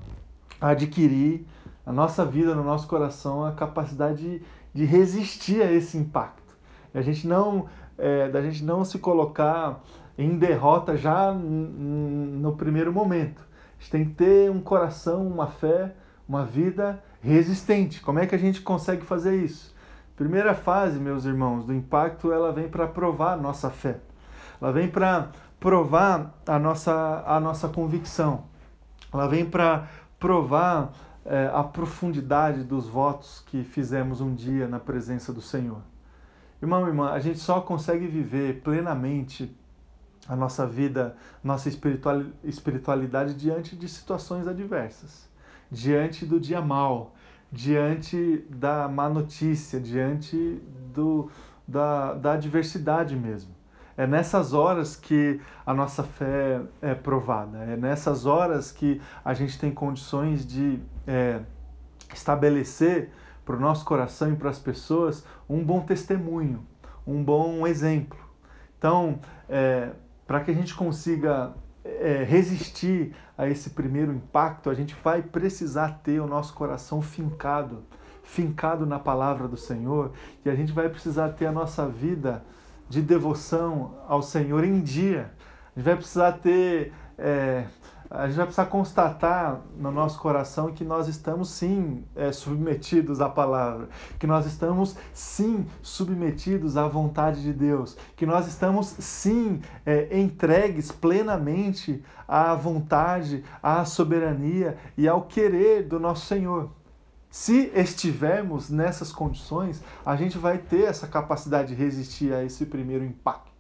adquirir 0.62 1.48
na 1.84 1.92
nossa 1.92 2.24
vida, 2.24 2.54
no 2.54 2.64
nosso 2.64 2.88
coração, 2.88 3.44
a 3.44 3.54
capacidade 3.54 4.22
de, 4.22 4.42
de 4.72 4.86
resistir 4.86 5.64
a 5.64 5.72
esse 5.72 5.98
impacto. 5.98 6.46
A 6.94 7.02
gente 7.02 7.28
não 7.28 7.68
é, 7.98 8.30
da 8.30 8.42
gente 8.42 8.64
não 8.64 8.84
se 8.84 9.00
colocar 9.00 9.82
em 10.18 10.38
derrota 10.38 10.96
já 10.96 11.34
no 11.34 12.56
primeiro 12.56 12.92
momento. 12.92 13.42
A 13.78 13.82
gente 13.82 13.92
tem 13.92 14.06
que 14.06 14.14
ter 14.14 14.50
um 14.50 14.62
coração, 14.62 15.28
uma 15.28 15.48
fé, 15.48 15.94
uma 16.28 16.46
vida 16.46 17.04
resistente. 17.22 18.02
Como 18.02 18.20
é 18.20 18.26
que 18.26 18.36
a 18.36 18.38
gente 18.38 18.62
consegue 18.62 19.06
fazer 19.06 19.36
isso? 19.36 19.76
Primeira 20.16 20.54
fase, 20.54 20.98
meus 20.98 21.26
irmãos, 21.26 21.66
do 21.66 21.74
impacto, 21.74 22.32
ela 22.32 22.52
vem 22.54 22.70
para 22.70 22.88
provar 22.88 23.34
a 23.34 23.38
nossa 23.38 23.70
fé. 23.70 23.98
Ela 24.62 24.72
vem 24.72 24.88
para 24.88 25.30
provar 25.60 26.34
a 26.48 26.58
nossa, 26.58 27.24
a 27.26 27.40
nossa 27.40 27.68
convicção. 27.68 28.46
Ela 29.14 29.28
vem 29.28 29.46
para 29.46 29.88
provar 30.18 30.94
é, 31.26 31.52
a 31.54 31.64
profundidade 31.64 32.64
dos 32.64 32.88
votos 32.88 33.44
que 33.48 33.64
fizemos 33.64 34.22
um 34.22 34.34
dia 34.34 34.68
na 34.68 34.80
presença 34.80 35.34
do 35.34 35.42
Senhor. 35.42 35.82
Irmão, 36.66 36.88
irmã, 36.88 37.12
a 37.12 37.20
gente 37.20 37.38
só 37.38 37.62
consegue 37.62 38.08
viver 38.08 38.60
plenamente 38.62 39.56
a 40.28 40.36
nossa 40.36 40.66
vida, 40.66 41.16
nossa 41.44 41.70
espiritualidade 42.44 43.36
diante 43.36 43.76
de 43.76 43.88
situações 43.88 44.48
adversas, 44.48 45.30
diante 45.70 46.26
do 46.26 46.40
dia 46.40 46.60
mal, 46.62 47.14
diante 47.52 48.44
da 48.50 48.88
má 48.88 49.08
notícia, 49.08 49.80
diante 49.80 50.60
do, 50.92 51.30
da, 51.68 52.16
da 52.16 52.34
adversidade 52.34 53.16
mesmo. 53.16 53.54
É 53.96 54.08
nessas 54.08 54.52
horas 54.52 54.96
que 54.96 55.40
a 55.64 55.72
nossa 55.72 56.02
fé 56.04 56.64
é 56.82 56.96
provada, 56.96 57.60
é 57.60 57.78
nessas 57.78 58.26
horas 58.26 58.72
que 58.72 59.00
a 59.24 59.36
gente 59.36 59.60
tem 59.60 59.72
condições 59.72 60.44
de 60.48 60.80
é, 61.06 61.42
estabelecer 62.12 63.12
para 63.46 63.56
o 63.56 63.60
nosso 63.60 63.86
coração 63.86 64.34
e 64.34 64.36
para 64.36 64.50
as 64.50 64.60
pessoas 64.60 65.24
um 65.48 65.64
bom 65.64 65.82
testemunho, 65.82 66.66
um 67.06 67.24
bom 67.24 67.66
exemplo. 67.68 68.18
Então, 68.78 69.20
é, 69.48 69.92
para 70.26 70.40
que 70.40 70.52
a 70.52 70.54
gente 70.54 70.74
consiga 70.74 71.54
é, 71.84 72.26
resistir 72.28 73.16
a 73.38 73.48
esse 73.48 73.70
primeiro 73.70 74.12
impacto, 74.12 74.70
a 74.70 74.74
gente 74.74 74.96
vai 75.04 75.22
precisar 75.22 76.00
ter 76.04 76.20
o 76.20 76.28
nosso 76.28 76.54
coração 76.54 77.02
fincado, 77.02 77.84
fincado 78.24 78.86
na 78.86 78.98
palavra 78.98 79.48
do 79.48 79.58
Senhor, 79.58 80.12
e 80.44 80.50
a 80.50 80.56
gente 80.56 80.72
vai 80.72 80.90
precisar 80.90 81.30
ter 81.30 81.46
a 81.46 81.52
nossa 81.52 81.88
vida 81.88 82.44
de 82.90 83.02
devoção 83.02 84.00
ao 84.08 84.22
Senhor 84.22 84.64
em 84.64 84.82
dia. 84.82 85.32
A 85.76 85.80
gente 85.80 85.86
vai 85.86 85.96
precisar 85.96 86.32
ter 86.34 86.92
é, 87.18 87.66
a 88.10 88.28
gente 88.28 88.36
vai 88.36 88.46
precisar 88.46 88.66
constatar 88.66 89.62
no 89.78 89.92
nosso 89.92 90.20
coração 90.20 90.72
que 90.72 90.84
nós 90.84 91.08
estamos 91.08 91.50
sim 91.50 92.04
é, 92.16 92.32
submetidos 92.32 93.22
à 93.22 93.30
palavra, 93.30 93.90
que 94.20 94.28
nós 94.28 94.46
estamos 94.46 94.96
sim 95.14 95.66
submetidos 95.82 96.78
à 96.78 96.88
vontade 96.88 97.42
de 97.42 97.52
Deus, 97.52 97.98
que 98.16 98.26
nós 98.26 98.48
estamos 98.48 98.88
sim 99.00 99.62
é, 99.86 100.20
entregues 100.20 100.92
plenamente 100.92 102.04
à 102.28 102.54
vontade, 102.56 103.44
à 103.62 103.84
soberania 103.86 104.78
e 104.98 105.08
ao 105.08 105.24
querer 105.24 105.84
do 105.84 106.00
nosso 106.00 106.26
Senhor. 106.26 106.70
Se 107.30 107.72
estivermos 107.76 108.70
nessas 108.70 109.12
condições, 109.12 109.84
a 110.06 110.16
gente 110.16 110.38
vai 110.38 110.58
ter 110.58 110.86
essa 110.86 111.08
capacidade 111.08 111.70
de 111.70 111.76
resistir 111.76 112.34
a 112.34 112.44
esse 112.44 112.66
primeiro 112.66 113.04
impacto 113.04 113.56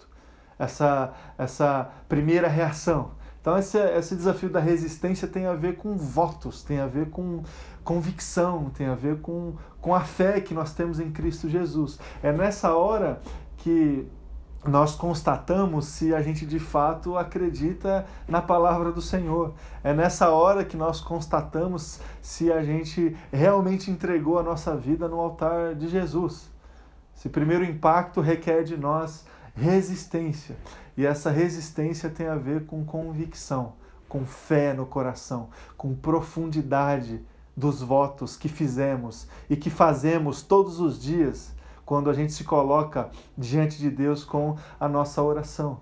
essa, 0.57 1.13
essa 1.37 1.89
primeira 2.07 2.47
reação. 2.47 3.11
Então, 3.45 3.59
esse, 3.59 3.77
esse 3.77 4.15
desafio 4.15 4.49
da 4.49 4.59
resistência 4.59 5.27
tem 5.27 5.45
a 5.45 5.53
ver 5.53 5.75
com 5.75 5.95
votos, 5.95 6.63
tem 6.63 6.79
a 6.79 6.87
ver 6.87 7.11
com 7.11 7.43
convicção, 7.83 8.71
tem 8.71 8.87
a 8.87 8.95
ver 8.95 9.21
com, 9.21 9.53
com 9.79 9.93
a 9.93 9.99
fé 9.99 10.41
que 10.41 10.51
nós 10.51 10.73
temos 10.73 10.99
em 10.99 11.11
Cristo 11.11 11.47
Jesus. 11.47 11.99
É 12.23 12.31
nessa 12.31 12.75
hora 12.75 13.21
que 13.57 14.07
nós 14.67 14.95
constatamos 14.95 15.85
se 15.85 16.11
a 16.11 16.23
gente 16.23 16.43
de 16.43 16.57
fato 16.57 17.19
acredita 17.19 18.07
na 18.27 18.41
palavra 18.41 18.91
do 18.91 18.99
Senhor. 18.99 19.53
É 19.83 19.93
nessa 19.93 20.31
hora 20.31 20.65
que 20.65 20.75
nós 20.75 20.99
constatamos 20.99 21.99
se 22.23 22.51
a 22.51 22.63
gente 22.63 23.15
realmente 23.31 23.91
entregou 23.91 24.39
a 24.39 24.43
nossa 24.43 24.75
vida 24.75 25.07
no 25.07 25.19
altar 25.19 25.75
de 25.75 25.87
Jesus. 25.87 26.49
Esse 27.15 27.29
primeiro 27.29 27.63
impacto 27.63 28.21
requer 28.21 28.63
de 28.63 28.75
nós 28.75 29.23
resistência. 29.55 30.57
E 30.97 31.05
essa 31.05 31.29
resistência 31.29 32.09
tem 32.09 32.27
a 32.27 32.35
ver 32.35 32.65
com 32.65 32.85
convicção, 32.85 33.73
com 34.07 34.25
fé 34.25 34.73
no 34.73 34.85
coração, 34.85 35.49
com 35.77 35.93
profundidade 35.93 37.23
dos 37.55 37.81
votos 37.81 38.35
que 38.35 38.49
fizemos 38.49 39.27
e 39.49 39.55
que 39.55 39.69
fazemos 39.69 40.41
todos 40.41 40.79
os 40.79 41.01
dias 41.01 41.53
quando 41.85 42.09
a 42.09 42.13
gente 42.13 42.33
se 42.33 42.43
coloca 42.43 43.09
diante 43.37 43.77
de 43.77 43.89
Deus 43.89 44.23
com 44.23 44.57
a 44.79 44.87
nossa 44.89 45.21
oração. 45.21 45.79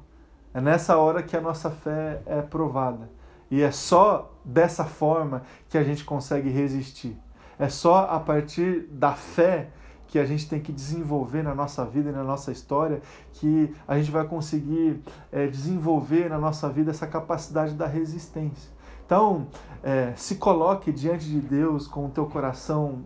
É 0.53 0.62
nessa 0.62 0.98
hora 0.98 1.24
que 1.24 1.36
a 1.36 1.41
nossa 1.41 1.72
fé 1.72 2.22
é 2.25 2.41
provada. 2.41 3.10
E 3.50 3.62
é 3.62 3.72
só 3.72 4.32
dessa 4.43 4.84
forma 4.84 5.43
que 5.70 5.77
a 5.77 5.84
gente 5.84 6.03
consegue 6.03 6.50
resistir. 6.50 7.17
É 7.58 7.70
só 7.70 8.08
a 8.10 8.20
partir 8.20 8.88
da 8.91 9.13
fé 9.13 9.70
que 10.13 10.20
a 10.20 10.25
gente 10.25 10.48
tem 10.48 10.60
que 10.62 10.72
desenvolver 10.72 11.41
na 11.41 11.55
nossa 11.55 11.84
vida 11.84 12.12
e 12.12 12.13
na 12.13 12.24
nossa 12.24 12.51
história 12.51 13.01
que 13.32 13.74
a 13.88 13.98
gente 13.98 14.12
vai 14.12 14.24
conseguir 14.24 15.01
é, 15.32 15.48
desenvolver 15.48 16.29
na 16.29 16.38
nossa 16.38 16.70
vida 16.70 16.91
essa 16.91 17.08
capacidade 17.08 17.74
da 17.74 17.88
resistência. 17.88 18.72
Então, 19.03 19.48
é, 19.82 20.13
se 20.15 20.36
coloque 20.36 20.91
diante 20.91 21.25
de 21.25 21.39
Deus 21.39 21.88
com 21.88 22.05
o 22.05 22.10
teu 22.10 22.27
coração 22.27 23.05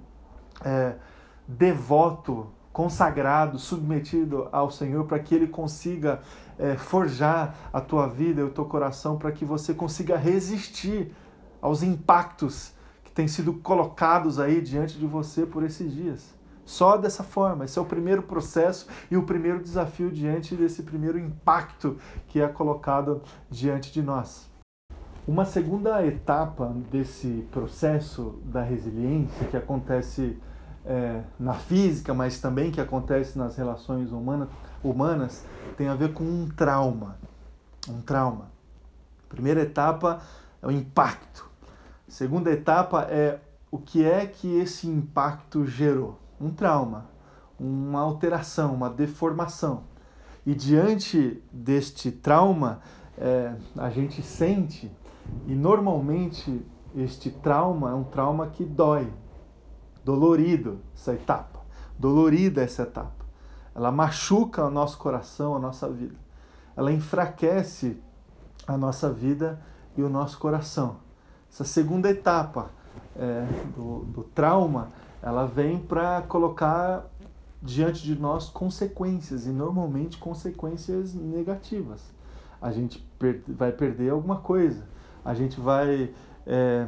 é, 0.66 0.96
devoto 1.48 2.48
consagrado, 2.74 3.58
submetido 3.58 4.50
ao 4.52 4.70
Senhor, 4.70 5.06
para 5.06 5.18
que 5.18 5.34
Ele 5.34 5.48
consiga 5.48 6.20
é, 6.60 6.76
forjar 6.76 7.56
a 7.72 7.80
tua 7.80 8.08
vida 8.08 8.42
e 8.42 8.44
o 8.44 8.50
teu 8.50 8.66
coração, 8.66 9.18
para 9.18 9.32
que 9.32 9.46
você 9.46 9.74
consiga 9.74 10.18
resistir 10.18 11.16
aos 11.62 11.84
impactos 11.84 12.74
que 13.06 13.14
têm 13.14 13.30
sido 13.30 13.54
colocados 13.54 14.42
aí 14.42 14.60
diante 14.60 15.00
de 15.00 15.08
você 15.08 15.46
por 15.46 15.64
esses 15.64 15.90
dias. 15.90 16.37
Só 16.68 16.98
dessa 16.98 17.24
forma. 17.24 17.64
Esse 17.64 17.80
é 17.80 17.82
o 17.82 17.86
primeiro 17.86 18.22
processo 18.22 18.88
e 19.10 19.16
o 19.16 19.24
primeiro 19.24 19.64
desafio 19.64 20.12
diante 20.12 20.54
desse 20.54 20.84
primeiro 20.84 21.18
impacto 21.18 21.98
que 22.28 22.42
é 22.42 22.48
colocado 22.50 23.24
diante 23.50 23.90
de 23.90 24.02
nós. 24.04 24.52
Uma 25.26 25.46
segunda 25.46 26.06
etapa 26.06 26.76
desse 26.92 27.48
processo 27.52 28.38
da 28.44 28.62
resiliência 28.62 29.48
que 29.48 29.56
acontece 29.56 30.38
é, 30.86 31.22
na 31.40 31.54
física, 31.54 32.14
mas 32.14 32.42
também 32.42 32.70
que 32.70 32.82
acontece 32.82 33.38
nas 33.38 33.56
relações 33.56 34.12
humana, 34.12 34.50
humanas, 34.84 35.46
tem 35.78 35.88
a 35.88 35.96
ver 35.96 36.12
com 36.12 36.26
um 36.26 36.50
trauma. 36.50 37.18
Um 37.88 38.02
trauma. 38.02 38.52
Primeira 39.30 39.62
etapa 39.62 40.22
é 40.62 40.68
o 40.68 40.72
impacto. 40.72 41.50
Segunda 42.10 42.52
etapa 42.52 43.04
é 43.04 43.40
o 43.72 43.78
que 43.78 44.04
é 44.04 44.26
que 44.26 44.60
esse 44.60 44.86
impacto 44.86 45.66
gerou. 45.66 46.27
Um 46.40 46.50
trauma, 46.50 47.06
uma 47.60 48.02
alteração, 48.02 48.74
uma 48.74 48.90
deformação. 48.90 49.84
E 50.46 50.54
diante 50.54 51.44
deste 51.52 52.12
trauma, 52.12 52.80
é, 53.18 53.54
a 53.78 53.90
gente 53.90 54.22
sente, 54.22 54.92
e 55.46 55.54
normalmente 55.54 56.66
este 56.96 57.30
trauma 57.30 57.92
é 57.92 57.94
um 57.94 58.04
trauma 58.04 58.48
que 58.48 58.64
dói, 58.64 59.12
dolorido 60.06 60.80
essa 60.96 61.14
etapa, 61.14 61.60
dolorida 61.98 62.62
essa 62.62 62.84
etapa. 62.84 63.26
Ela 63.76 63.92
machuca 63.92 64.66
o 64.66 64.72
nosso 64.72 64.98
coração, 64.98 65.56
a 65.56 65.60
nossa 65.60 65.90
vida. 65.90 66.16
Ela 66.76 66.92
enfraquece 66.92 68.02
a 68.66 68.78
nossa 68.78 69.12
vida 69.12 69.60
e 69.96 70.02
o 70.02 70.10
nosso 70.10 70.40
coração. 70.40 70.98
Essa 71.52 71.64
segunda 71.64 72.10
etapa 72.10 72.72
é, 73.16 73.46
do, 73.76 74.06
do 74.06 74.24
trauma, 74.24 74.92
ela 75.28 75.46
vem 75.46 75.78
para 75.78 76.22
colocar 76.22 77.06
diante 77.62 78.02
de 78.02 78.18
nós 78.18 78.48
consequências 78.48 79.46
e 79.46 79.50
normalmente 79.50 80.18
consequências 80.18 81.14
negativas. 81.14 82.02
A 82.62 82.72
gente 82.72 83.06
per 83.20 83.42
vai 83.46 83.74
perder 83.74 84.12
alguma 84.12 84.38
coisa, 84.38 84.86
a 85.26 85.34
gente 85.34 85.60
vai 85.60 86.14
é, 86.46 86.88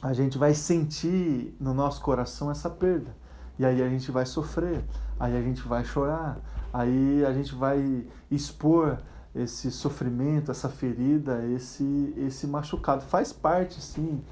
a 0.00 0.14
gente 0.14 0.38
vai 0.38 0.54
sentir 0.54 1.54
no 1.60 1.74
nosso 1.74 2.00
coração 2.00 2.50
essa 2.50 2.70
perda. 2.70 3.14
E 3.58 3.64
aí 3.66 3.82
a 3.82 3.88
gente 3.90 4.10
vai 4.10 4.24
sofrer, 4.24 4.82
aí 5.18 5.36
a 5.36 5.42
gente 5.42 5.60
vai 5.60 5.84
chorar, 5.84 6.38
aí 6.72 7.22
a 7.26 7.32
gente 7.34 7.54
vai 7.54 8.06
expor 8.30 8.96
esse 9.34 9.70
sofrimento, 9.70 10.50
essa 10.50 10.70
ferida, 10.70 11.44
esse, 11.44 12.14
esse 12.16 12.46
machucado. 12.46 13.02
Faz 13.04 13.34
parte, 13.34 13.82
sim, 13.82 14.22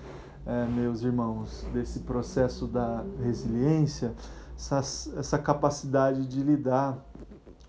é, 0.49 0.65
meus 0.65 1.03
irmãos, 1.03 1.67
desse 1.75 2.01
processo 2.01 2.67
da 2.67 3.05
resiliência, 3.23 4.15
essa, 4.57 4.79
essa 5.19 5.39
capacidade 5.39 6.27
de 6.27 6.43
lidar 6.43 6.99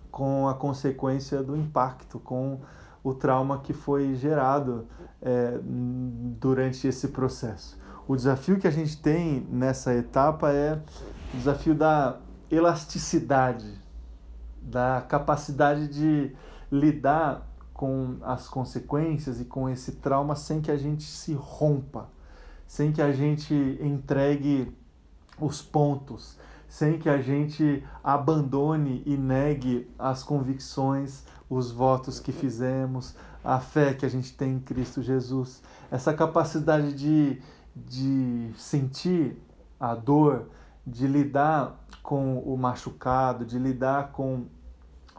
com 0.09 0.47
a 0.47 0.53
consequência 0.53 1.43
do 1.43 1.57
impacto, 1.57 2.19
com 2.19 2.61
o 3.03 3.13
trauma 3.13 3.59
que 3.59 3.73
foi 3.73 4.15
gerado 4.15 4.87
é, 5.21 5.59
durante 5.61 6.87
esse 6.87 7.09
processo. 7.09 7.77
O 8.07 8.15
desafio 8.15 8.57
que 8.57 8.67
a 8.67 8.71
gente 8.71 8.99
tem 9.01 9.45
nessa 9.51 9.93
etapa 9.93 10.51
é 10.51 10.81
o 11.33 11.37
desafio 11.37 11.75
da 11.75 12.17
elasticidade, 12.49 13.79
da 14.61 15.03
capacidade 15.07 15.87
de 15.89 16.33
lidar 16.71 17.45
com 17.73 18.17
as 18.21 18.47
consequências 18.47 19.39
e 19.39 19.45
com 19.45 19.69
esse 19.69 19.93
trauma 19.93 20.35
sem 20.35 20.61
que 20.61 20.71
a 20.71 20.77
gente 20.77 21.03
se 21.03 21.33
rompa, 21.33 22.09
sem 22.69 22.91
que 22.91 23.01
a 23.01 23.11
gente 23.11 23.53
entregue 23.81 24.71
os 25.41 25.59
pontos, 25.59 26.37
sem 26.67 26.99
que 26.99 27.09
a 27.09 27.19
gente 27.19 27.83
abandone 28.03 29.01
e 29.07 29.17
negue 29.17 29.89
as 29.97 30.21
convicções, 30.21 31.23
os 31.49 31.71
votos 31.71 32.19
que 32.19 32.31
fizemos, 32.31 33.15
a 33.43 33.59
fé 33.59 33.95
que 33.95 34.05
a 34.05 34.09
gente 34.09 34.33
tem 34.33 34.53
em 34.53 34.59
Cristo 34.59 35.01
Jesus. 35.01 35.63
Essa 35.89 36.13
capacidade 36.13 36.93
de 36.93 37.41
de 37.75 38.51
sentir 38.55 39.37
a 39.79 39.95
dor, 39.95 40.49
de 40.85 41.07
lidar 41.07 41.79
com 42.03 42.39
o 42.39 42.57
machucado, 42.57 43.45
de 43.45 43.57
lidar 43.57 44.11
com 44.11 44.45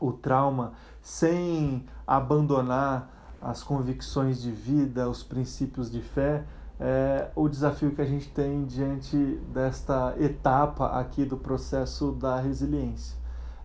o 0.00 0.12
trauma 0.12 0.72
sem 1.00 1.86
abandonar 2.06 3.38
as 3.40 3.62
convicções 3.62 4.40
de 4.40 4.50
vida, 4.50 5.08
os 5.08 5.22
princípios 5.22 5.90
de 5.90 6.02
fé, 6.02 6.44
é 6.80 7.30
o 7.36 7.48
desafio 7.48 7.94
que 7.94 8.00
a 8.00 8.06
gente 8.06 8.28
tem 8.30 8.64
diante 8.64 9.16
desta 9.52 10.14
etapa 10.18 10.98
aqui 10.98 11.24
do 11.24 11.36
processo 11.36 12.12
da 12.12 12.40
resiliência. 12.40 13.16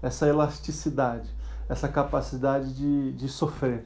Essa 0.02 0.28
elasticidade, 0.28 1.30
essa 1.70 1.88
capacidade 1.88 2.76
de, 2.76 3.14
de 3.14 3.30
sofrer 3.30 3.86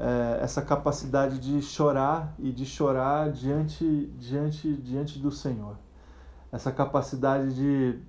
é, 0.00 0.42
essa 0.42 0.62
capacidade 0.62 1.38
de 1.38 1.60
chorar 1.60 2.34
e 2.38 2.50
de 2.50 2.64
chorar 2.64 3.30
diante, 3.30 4.10
diante, 4.16 4.72
diante 4.72 5.18
do 5.18 5.30
Senhor. 5.30 5.76
Essa 6.50 6.72
capacidade 6.72 7.54
de 7.54 8.00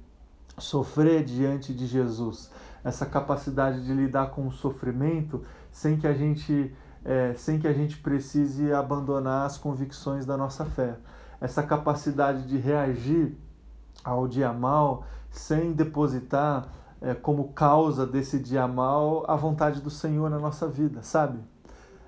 sofrer 0.58 1.26
diante 1.26 1.74
de 1.74 1.86
Jesus. 1.86 2.50
Essa 2.82 3.06
capacidade 3.06 3.84
de 3.84 3.94
lidar 3.94 4.28
com 4.32 4.48
o 4.48 4.52
sofrimento 4.52 5.44
sem 5.70 5.98
que 5.98 6.08
a 6.08 6.14
gente, 6.14 6.74
é, 7.04 7.34
sem 7.36 7.60
que 7.60 7.68
a 7.68 7.74
gente 7.74 7.98
precise 7.98 8.72
abandonar 8.72 9.46
as 9.46 9.58
convicções 9.58 10.26
da 10.26 10.38
nossa 10.38 10.66
fé. 10.66 10.96
Essa 11.40 11.64
capacidade 11.64 12.48
de 12.48 12.58
reagir 12.58 13.36
ao 14.04 14.28
dia 14.28 14.54
mal 14.54 15.06
sem 15.30 15.74
depositar 15.74 16.68
é, 17.02 17.16
como 17.16 17.54
causa 17.54 18.06
desse 18.06 18.38
dia 18.38 18.68
mal 18.68 19.26
a 19.28 19.36
vontade 19.36 19.82
do 19.82 19.90
Senhor 19.90 20.30
na 20.30 20.38
nossa 20.38 20.68
vida, 20.68 21.02
sabe? 21.02 21.40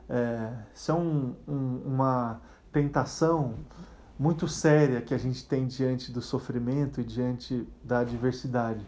É, 0.08 0.54
isso 0.74 0.92
é 0.92 0.94
um, 0.94 1.36
um, 1.48 1.82
uma 1.86 2.42
tentação 2.72 3.56
muito 4.20 4.48
séria 4.48 5.02
que 5.02 5.14
a 5.14 5.18
gente 5.18 5.48
tem 5.48 5.66
diante 5.66 6.12
do 6.12 6.22
sofrimento 6.22 7.02
e 7.02 7.04
diante 7.04 7.68
da 7.84 8.00
adversidade. 8.00 8.86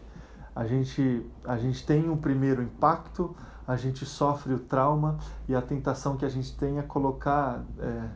A 0.54 0.64
gente, 0.64 1.26
a 1.44 1.56
gente 1.56 1.84
tem 1.84 2.08
um 2.08 2.16
primeiro 2.16 2.62
impacto, 2.62 3.34
a 3.66 3.76
gente 3.76 4.06
sofre 4.06 4.54
o 4.54 4.58
trauma 4.58 5.18
e 5.48 5.54
a 5.54 5.60
tentação 5.60 6.16
que 6.16 6.24
a 6.24 6.28
gente 6.28 6.56
tem 6.56 6.78
é 6.78 6.82
colocar, 6.82 7.64
é, 7.78 8.08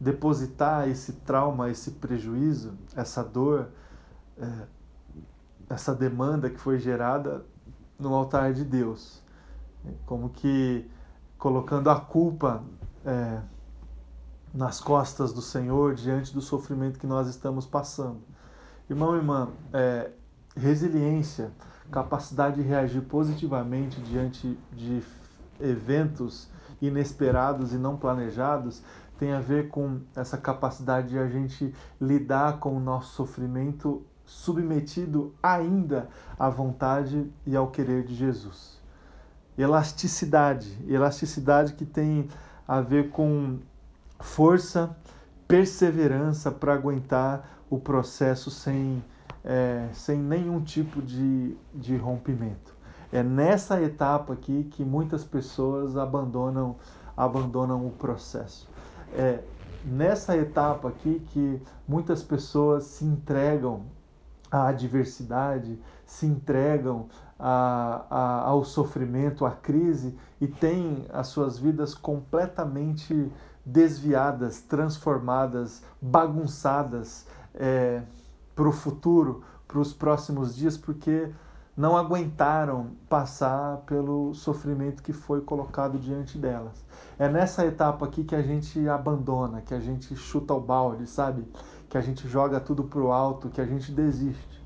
depositar 0.00 0.88
esse 0.88 1.12
trauma, 1.12 1.70
esse 1.70 1.92
prejuízo, 1.92 2.74
essa 2.96 3.22
dor, 3.22 3.68
é, 4.38 4.66
essa 5.68 5.94
demanda 5.94 6.48
que 6.48 6.58
foi 6.58 6.78
gerada 6.78 7.44
no 7.98 8.14
altar 8.14 8.52
de 8.52 8.64
Deus. 8.64 9.22
como 10.06 10.30
que 10.30 10.90
colocando 11.36 11.90
a 11.90 12.00
culpa 12.00 12.62
é, 13.04 13.42
nas 14.52 14.80
costas 14.80 15.32
do 15.32 15.42
Senhor 15.42 15.94
diante 15.94 16.32
do 16.32 16.40
sofrimento 16.40 16.98
que 16.98 17.06
nós 17.06 17.28
estamos 17.28 17.66
passando. 17.66 18.22
Irmão 18.88 19.14
e 19.14 19.18
irmã, 19.18 19.50
é, 19.72 20.10
resiliência, 20.56 21.52
capacidade 21.90 22.56
de 22.56 22.62
reagir 22.62 23.02
positivamente 23.02 24.00
diante 24.00 24.58
de 24.72 25.02
eventos 25.60 26.48
inesperados 26.80 27.72
e 27.72 27.76
não 27.76 27.96
planejados 27.96 28.82
tem 29.18 29.32
a 29.32 29.40
ver 29.40 29.68
com 29.68 30.00
essa 30.14 30.36
capacidade 30.36 31.08
de 31.08 31.18
a 31.18 31.28
gente 31.28 31.74
lidar 32.00 32.58
com 32.58 32.76
o 32.76 32.80
nosso 32.80 33.14
sofrimento 33.14 34.04
submetido 34.24 35.34
ainda 35.42 36.08
à 36.38 36.48
vontade 36.48 37.30
e 37.46 37.54
ao 37.54 37.68
querer 37.68 38.04
de 38.04 38.14
Jesus. 38.14 38.82
Elasticidade, 39.56 40.76
elasticidade 40.88 41.74
que 41.74 41.84
tem 41.84 42.28
a 42.66 42.80
ver 42.80 43.10
com 43.10 43.58
força, 44.18 44.96
perseverança 45.46 46.50
para 46.50 46.74
aguentar 46.74 47.48
o 47.70 47.78
processo 47.78 48.50
sem, 48.50 49.04
é, 49.44 49.88
sem 49.92 50.18
nenhum 50.18 50.60
tipo 50.60 51.02
de, 51.02 51.56
de 51.74 51.96
rompimento. 51.96 52.74
É 53.12 53.22
nessa 53.22 53.80
etapa 53.80 54.32
aqui 54.32 54.64
que 54.72 54.84
muitas 54.84 55.22
pessoas 55.22 55.96
abandonam, 55.96 56.76
abandonam 57.16 57.86
o 57.86 57.90
processo. 57.90 58.68
É 59.12 59.40
nessa 59.84 60.36
etapa 60.36 60.88
aqui 60.88 61.20
que 61.28 61.60
muitas 61.86 62.22
pessoas 62.22 62.84
se 62.84 63.04
entregam 63.04 63.82
à 64.50 64.68
adversidade, 64.68 65.78
se 66.06 66.26
entregam 66.26 67.06
a, 67.38 68.04
a, 68.08 68.40
ao 68.48 68.64
sofrimento, 68.64 69.44
à 69.44 69.50
crise 69.50 70.16
e 70.40 70.46
têm 70.46 71.06
as 71.12 71.28
suas 71.28 71.58
vidas 71.58 71.94
completamente 71.94 73.30
desviadas, 73.64 74.60
transformadas, 74.60 75.82
bagunçadas 76.00 77.26
é, 77.54 78.02
para 78.54 78.68
o 78.68 78.72
futuro, 78.72 79.42
para 79.66 79.78
os 79.78 79.92
próximos 79.92 80.54
dias, 80.54 80.76
porque 80.76 81.30
não 81.76 81.96
aguentaram 81.96 82.92
passar 83.08 83.78
pelo 83.78 84.32
sofrimento 84.32 85.02
que 85.02 85.12
foi 85.12 85.40
colocado 85.40 85.98
diante 85.98 86.38
delas. 86.38 86.84
É 87.18 87.28
nessa 87.28 87.66
etapa 87.66 88.06
aqui 88.06 88.22
que 88.22 88.34
a 88.34 88.42
gente 88.42 88.88
abandona, 88.88 89.60
que 89.60 89.74
a 89.74 89.80
gente 89.80 90.14
chuta 90.14 90.54
o 90.54 90.60
balde, 90.60 91.08
sabe? 91.08 91.44
Que 91.88 91.98
a 91.98 92.00
gente 92.00 92.28
joga 92.28 92.60
tudo 92.60 92.84
pro 92.84 93.10
alto, 93.10 93.48
que 93.48 93.60
a 93.60 93.66
gente 93.66 93.90
desiste. 93.90 94.64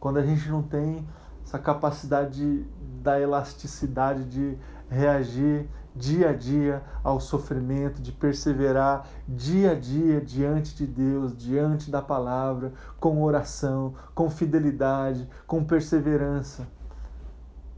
Quando 0.00 0.18
a 0.18 0.22
gente 0.22 0.48
não 0.48 0.62
tem 0.62 1.06
essa 1.44 1.58
capacidade 1.58 2.66
da 3.02 3.20
elasticidade 3.20 4.24
de 4.24 4.56
reagir 4.88 5.68
dia 5.98 6.30
a 6.30 6.32
dia 6.32 6.82
ao 7.02 7.18
sofrimento, 7.18 8.00
de 8.00 8.12
perseverar 8.12 9.06
dia 9.26 9.72
a 9.72 9.74
dia 9.74 10.20
diante 10.20 10.74
de 10.74 10.86
Deus, 10.86 11.36
diante 11.36 11.90
da 11.90 12.00
palavra, 12.00 12.72
com 13.00 13.22
oração, 13.22 13.94
com 14.14 14.30
fidelidade, 14.30 15.28
com 15.46 15.64
perseverança. 15.64 16.68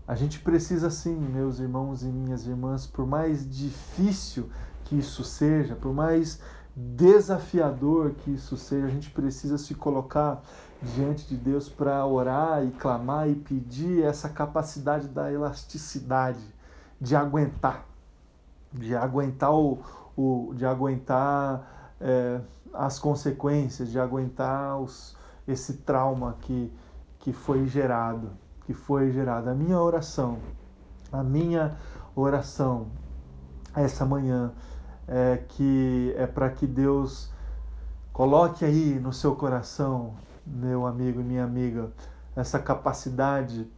A 0.06 0.14
gente 0.14 0.38
precisa 0.40 0.90
sim, 0.90 1.16
meus 1.16 1.60
irmãos 1.60 2.02
e 2.02 2.06
minhas 2.06 2.46
irmãs, 2.46 2.86
por 2.86 3.06
mais 3.06 3.48
difícil 3.48 4.50
que 4.84 4.98
isso 4.98 5.24
seja, 5.24 5.74
por 5.74 5.94
mais 5.94 6.40
desafiador 6.76 8.12
que 8.12 8.32
isso 8.32 8.56
seja, 8.56 8.86
a 8.86 8.90
gente 8.90 9.10
precisa 9.10 9.56
se 9.56 9.74
colocar 9.74 10.42
diante 10.82 11.26
de 11.26 11.36
Deus 11.36 11.68
para 11.68 12.04
orar 12.04 12.64
e 12.64 12.70
clamar 12.72 13.28
e 13.28 13.34
pedir 13.34 14.02
essa 14.02 14.28
capacidade 14.28 15.08
da 15.08 15.32
elasticidade, 15.32 16.42
de 17.00 17.16
aguentar 17.16 17.89
de 18.72 18.94
aguentar 18.94 19.52
o, 19.52 19.80
o 20.16 20.52
de 20.54 20.64
aguentar 20.64 21.94
é, 22.00 22.40
as 22.72 22.98
consequências, 22.98 23.90
de 23.90 23.98
aguentar 23.98 24.78
os, 24.80 25.16
esse 25.46 25.78
trauma 25.78 26.36
que, 26.40 26.72
que 27.18 27.32
foi 27.32 27.66
gerado, 27.66 28.30
que 28.64 28.72
foi 28.72 29.10
gerado. 29.10 29.50
A 29.50 29.54
minha 29.54 29.80
oração, 29.80 30.38
a 31.12 31.22
minha 31.22 31.76
oração 32.14 32.88
essa 33.74 34.04
manhã 34.04 34.52
é 35.06 35.42
que 35.48 36.14
é 36.16 36.26
para 36.26 36.50
que 36.50 36.66
Deus 36.66 37.30
coloque 38.12 38.64
aí 38.64 38.98
no 38.98 39.12
seu 39.12 39.34
coração, 39.34 40.14
meu 40.46 40.86
amigo 40.86 41.20
e 41.20 41.24
minha 41.24 41.44
amiga, 41.44 41.92
essa 42.34 42.58
capacidade 42.58 43.70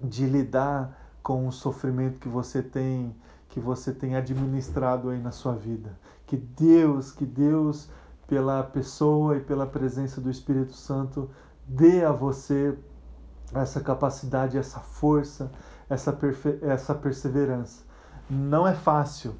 de 0.00 0.26
lidar 0.26 0.96
com 1.22 1.46
o 1.46 1.52
sofrimento 1.52 2.18
que 2.18 2.28
você 2.28 2.62
tem 2.62 3.14
que 3.50 3.60
você 3.60 3.92
tem 3.92 4.16
administrado 4.16 5.10
aí 5.10 5.20
na 5.20 5.32
sua 5.32 5.54
vida. 5.54 5.98
Que 6.26 6.36
Deus, 6.36 7.10
que 7.10 7.26
Deus, 7.26 7.90
pela 8.26 8.62
pessoa 8.62 9.36
e 9.36 9.40
pela 9.40 9.66
presença 9.66 10.20
do 10.20 10.30
Espírito 10.30 10.72
Santo, 10.72 11.28
dê 11.66 12.04
a 12.04 12.12
você 12.12 12.78
essa 13.52 13.80
capacidade, 13.80 14.56
essa 14.56 14.78
força, 14.78 15.50
essa, 15.88 16.16
essa 16.62 16.94
perseverança. 16.94 17.82
Não 18.28 18.66
é 18.66 18.74
fácil. 18.74 19.34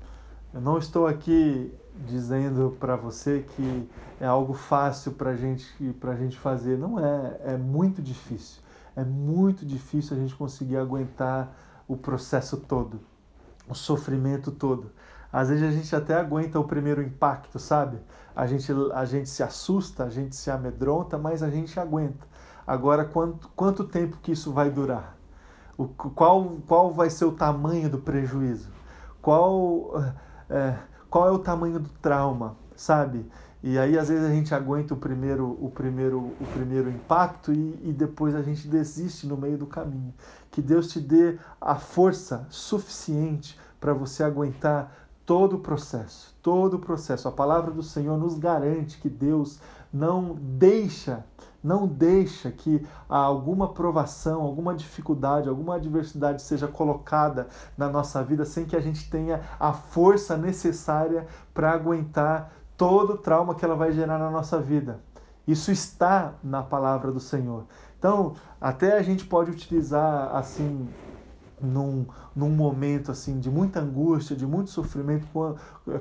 Eu 0.53 0.61
não 0.61 0.77
estou 0.77 1.07
aqui 1.07 1.73
dizendo 2.05 2.77
para 2.81 2.97
você 2.97 3.45
que 3.55 3.89
é 4.21 4.27
algo 4.27 4.53
fácil 4.53 5.13
para 5.13 5.37
gente, 5.37 5.65
a 6.03 6.15
gente 6.17 6.37
fazer. 6.37 6.77
Não 6.77 6.99
é. 6.99 7.41
É 7.45 7.57
muito 7.57 8.03
difícil. 8.03 8.61
É 8.97 9.05
muito 9.05 9.65
difícil 9.65 10.17
a 10.17 10.21
gente 10.21 10.35
conseguir 10.35 10.79
aguentar 10.79 11.57
o 11.87 11.97
processo 11.97 12.57
todo 12.57 13.10
o 13.71 13.75
sofrimento 13.75 14.51
todo. 14.51 14.91
Às 15.33 15.49
vezes 15.49 15.65
a 15.65 15.71
gente 15.71 15.95
até 15.95 16.15
aguenta 16.15 16.59
o 16.59 16.65
primeiro 16.65 17.03
impacto, 17.03 17.59
sabe? 17.59 17.99
A 18.35 18.47
gente, 18.47 18.73
a 18.93 19.05
gente 19.05 19.29
se 19.29 19.43
assusta, 19.43 20.05
a 20.05 20.11
gente 20.11 20.35
se 20.35 20.51
amedronta, 20.51 21.17
mas 21.17 21.43
a 21.43 21.49
gente 21.49 21.79
aguenta. 21.79 22.27
Agora, 22.67 23.05
quanto, 23.05 23.49
quanto 23.55 23.85
tempo 23.85 24.19
que 24.23 24.33
isso 24.33 24.53
vai 24.53 24.71
durar? 24.71 25.17
O, 25.79 25.87
qual, 25.87 26.57
qual 26.67 26.91
vai 26.91 27.09
ser 27.11 27.25
o 27.25 27.33
tamanho 27.33 27.89
do 27.89 27.99
prejuízo? 27.99 28.71
Qual, 29.23 29.93
é, 30.49 30.77
qual 31.09 31.29
é 31.29 31.31
o 31.31 31.39
tamanho 31.39 31.79
do 31.79 31.89
trauma, 32.01 32.57
sabe? 32.75 33.31
E 33.63 33.79
aí 33.79 33.99
às 33.99 34.09
vezes 34.09 34.25
a 34.25 34.31
gente 34.31 34.55
aguenta 34.55 34.95
o 34.95 34.97
primeiro, 34.97 35.59
o 35.61 35.71
primeiro, 35.71 36.19
o 36.41 36.47
primeiro 36.55 36.89
impacto 36.89 37.53
e, 37.53 37.79
e 37.83 37.93
depois 37.93 38.35
a 38.35 38.43
gente 38.43 38.67
desiste 38.67 39.27
no 39.27 39.37
meio 39.37 39.59
do 39.59 39.67
caminho. 39.67 40.15
Que 40.51 40.63
Deus 40.63 40.89
te 40.89 40.99
dê 40.99 41.39
a 41.61 41.75
força 41.75 42.47
suficiente 42.49 43.59
para 43.79 43.93
você 43.93 44.23
aguentar 44.23 44.93
todo 45.27 45.57
o 45.57 45.61
processo, 45.61 46.35
todo 46.43 46.75
o 46.75 46.79
processo. 46.79 47.29
A 47.29 47.33
palavra 47.33 47.71
do 47.71 47.83
Senhor 47.83 48.19
nos 48.19 48.39
garante 48.39 48.99
que 48.99 49.09
Deus 49.09 49.61
não 49.93 50.37
deixa, 50.41 51.25
não 51.63 51.87
deixa 51.87 52.51
que 52.51 52.85
alguma 53.09 53.69
provação, 53.73 54.43
alguma 54.43 54.75
dificuldade, 54.75 55.49
alguma 55.49 55.77
adversidade 55.77 56.43
seja 56.43 56.67
colocada 56.67 57.49
na 57.77 57.89
nossa 57.89 58.23
vida 58.23 58.45
sem 58.45 58.65
que 58.65 58.77
a 58.77 58.81
gente 58.81 59.11
tenha 59.11 59.41
a 59.59 59.73
força 59.73 60.37
necessária 60.37 61.27
para 61.53 61.73
aguentar 61.73 62.53
todo 62.81 63.13
o 63.13 63.19
trauma 63.19 63.55
que 63.55 63.63
ela 63.63 63.75
vai 63.75 63.93
gerar 63.93 64.17
na 64.17 64.31
nossa 64.31 64.59
vida. 64.59 65.01
Isso 65.47 65.71
está 65.71 66.33
na 66.43 66.63
palavra 66.63 67.13
do 67.13 67.21
Senhor. 67.21 67.67
Então, 67.99 68.33
até 68.59 68.97
a 68.97 69.03
gente 69.03 69.27
pode 69.27 69.51
utilizar 69.51 70.35
assim 70.35 70.89
num, 71.63 72.07
num 72.35 72.51
momento 72.51 73.11
assim 73.11 73.39
de 73.39 73.51
muita 73.51 73.81
angústia, 73.81 74.37
de 74.37 74.47
muito 74.47 74.71
sofrimento, 74.71 75.27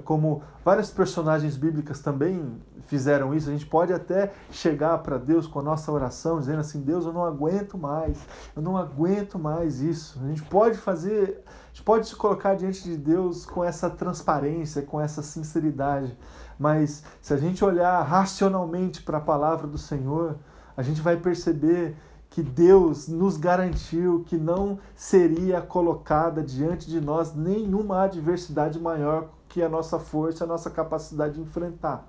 como 0.03 0.41
várias 0.63 0.89
personagens 0.89 1.57
bíblicas 1.57 1.99
também 1.99 2.59
fizeram 2.87 3.33
isso. 3.33 3.49
A 3.49 3.51
gente 3.51 3.65
pode 3.65 3.93
até 3.93 4.31
chegar 4.51 4.97
para 4.99 5.17
Deus 5.17 5.47
com 5.47 5.59
a 5.59 5.63
nossa 5.63 5.91
oração, 5.91 6.39
dizendo 6.39 6.59
assim: 6.59 6.81
Deus, 6.81 7.05
eu 7.05 7.13
não 7.13 7.23
aguento 7.23 7.77
mais, 7.77 8.17
eu 8.55 8.61
não 8.61 8.77
aguento 8.77 9.37
mais 9.37 9.79
isso. 9.81 10.19
A 10.23 10.27
gente 10.27 10.43
pode 10.43 10.77
fazer, 10.77 11.43
a 11.45 11.67
gente 11.67 11.83
pode 11.83 12.07
se 12.07 12.15
colocar 12.15 12.55
diante 12.55 12.83
de 12.83 12.97
Deus 12.97 13.45
com 13.45 13.63
essa 13.63 13.89
transparência, 13.89 14.81
com 14.81 14.99
essa 14.99 15.21
sinceridade. 15.21 16.17
Mas 16.57 17.03
se 17.21 17.33
a 17.33 17.37
gente 17.37 17.63
olhar 17.63 18.01
racionalmente 18.03 19.01
para 19.01 19.17
a 19.19 19.21
palavra 19.21 19.65
do 19.65 19.77
Senhor, 19.77 20.37
a 20.75 20.81
gente 20.81 21.01
vai 21.01 21.17
perceber 21.17 21.95
que 22.29 22.43
Deus 22.43 23.07
nos 23.07 23.37
garantiu 23.37 24.23
que 24.25 24.37
não 24.37 24.77
seria 24.95 25.61
colocada 25.61 26.43
diante 26.43 26.87
de 26.87 27.01
nós 27.01 27.33
nenhuma 27.33 28.03
adversidade 28.03 28.79
maior 28.79 29.29
que 29.47 29.63
a 29.63 29.69
nossa 29.69 29.97
força, 29.97 30.43
a 30.43 30.47
nossa 30.47 30.69
capacidade 30.69 31.35
de 31.35 31.41
enfrentar. 31.41 32.07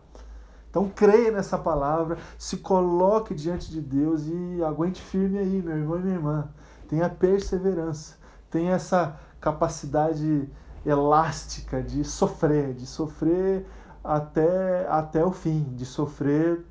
Então 0.68 0.88
creia 0.94 1.32
nessa 1.32 1.58
palavra, 1.58 2.18
se 2.38 2.58
coloque 2.58 3.34
diante 3.34 3.70
de 3.70 3.80
Deus 3.80 4.26
e 4.26 4.62
aguente 4.62 5.00
firme 5.00 5.38
aí, 5.38 5.62
meu 5.62 5.76
irmão 5.76 5.98
e 5.98 6.02
minha 6.02 6.14
irmã. 6.14 6.48
Tenha 6.86 7.08
perseverança, 7.08 8.16
tenha 8.50 8.74
essa 8.74 9.18
capacidade 9.40 10.48
elástica 10.84 11.82
de 11.82 12.04
sofrer, 12.04 12.74
de 12.74 12.86
sofrer 12.86 13.66
até, 14.04 14.86
até 14.88 15.24
o 15.24 15.32
fim, 15.32 15.62
de 15.74 15.84
sofrer 15.84 16.64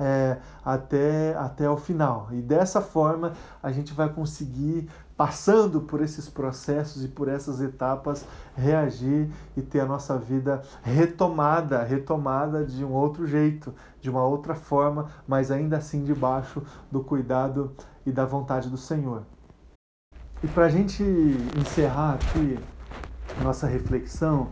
é, 0.00 0.38
até, 0.64 1.36
até 1.36 1.68
o 1.68 1.76
final. 1.76 2.28
E 2.32 2.40
dessa 2.40 2.80
forma 2.80 3.34
a 3.62 3.70
gente 3.70 3.92
vai 3.92 4.08
conseguir 4.08 4.88
passando 5.16 5.82
por 5.82 6.00
esses 6.00 6.30
processos 6.30 7.04
e 7.04 7.08
por 7.08 7.28
essas 7.28 7.60
etapas, 7.60 8.24
reagir 8.56 9.30
e 9.54 9.60
ter 9.60 9.80
a 9.80 9.84
nossa 9.84 10.18
vida 10.18 10.62
retomada, 10.82 11.82
retomada 11.82 12.64
de 12.64 12.82
um 12.82 12.92
outro 12.92 13.26
jeito, 13.26 13.74
de 14.00 14.08
uma 14.08 14.24
outra 14.24 14.54
forma, 14.54 15.10
mas 15.28 15.50
ainda 15.50 15.76
assim 15.76 16.04
debaixo 16.04 16.62
do 16.90 17.04
cuidado 17.04 17.76
e 18.06 18.10
da 18.10 18.24
vontade 18.24 18.70
do 18.70 18.78
Senhor. 18.78 19.24
E 20.42 20.48
para 20.48 20.64
a 20.64 20.70
gente 20.70 21.02
encerrar 21.54 22.14
aqui 22.14 22.58
nossa 23.42 23.66
reflexão, 23.66 24.48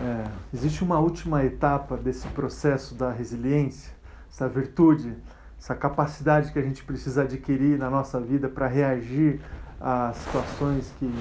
é, 0.00 0.24
existe 0.54 0.82
uma 0.82 0.98
última 0.98 1.44
etapa 1.44 1.96
desse 1.96 2.26
processo 2.28 2.94
da 2.94 3.10
resiliência, 3.10 3.92
essa 4.30 4.48
virtude, 4.48 5.14
essa 5.58 5.74
capacidade 5.74 6.52
que 6.52 6.58
a 6.58 6.62
gente 6.62 6.84
precisa 6.84 7.22
adquirir 7.22 7.78
na 7.78 7.90
nossa 7.90 8.20
vida 8.20 8.48
para 8.48 8.66
reagir 8.66 9.40
às 9.80 10.16
situações 10.16 10.92
que 10.98 11.12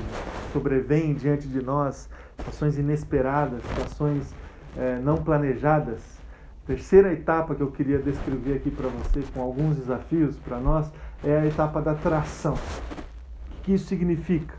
sobrevêm 0.53 1.13
diante 1.13 1.47
de 1.47 1.61
nós, 1.61 2.09
situações 2.37 2.77
inesperadas, 2.77 3.61
situações 3.63 4.33
é, 4.77 4.99
não 4.99 5.17
planejadas. 5.17 6.19
Terceira 6.65 7.11
etapa 7.11 7.55
que 7.55 7.61
eu 7.61 7.71
queria 7.71 7.97
descrever 7.97 8.57
aqui 8.57 8.69
para 8.69 8.87
você, 8.89 9.23
com 9.33 9.41
alguns 9.41 9.77
desafios 9.77 10.37
para 10.37 10.59
nós, 10.59 10.91
é 11.23 11.39
a 11.39 11.45
etapa 11.45 11.81
da 11.81 11.95
tração. 11.95 12.53
O 12.53 13.61
que 13.63 13.73
isso 13.73 13.87
significa? 13.87 14.53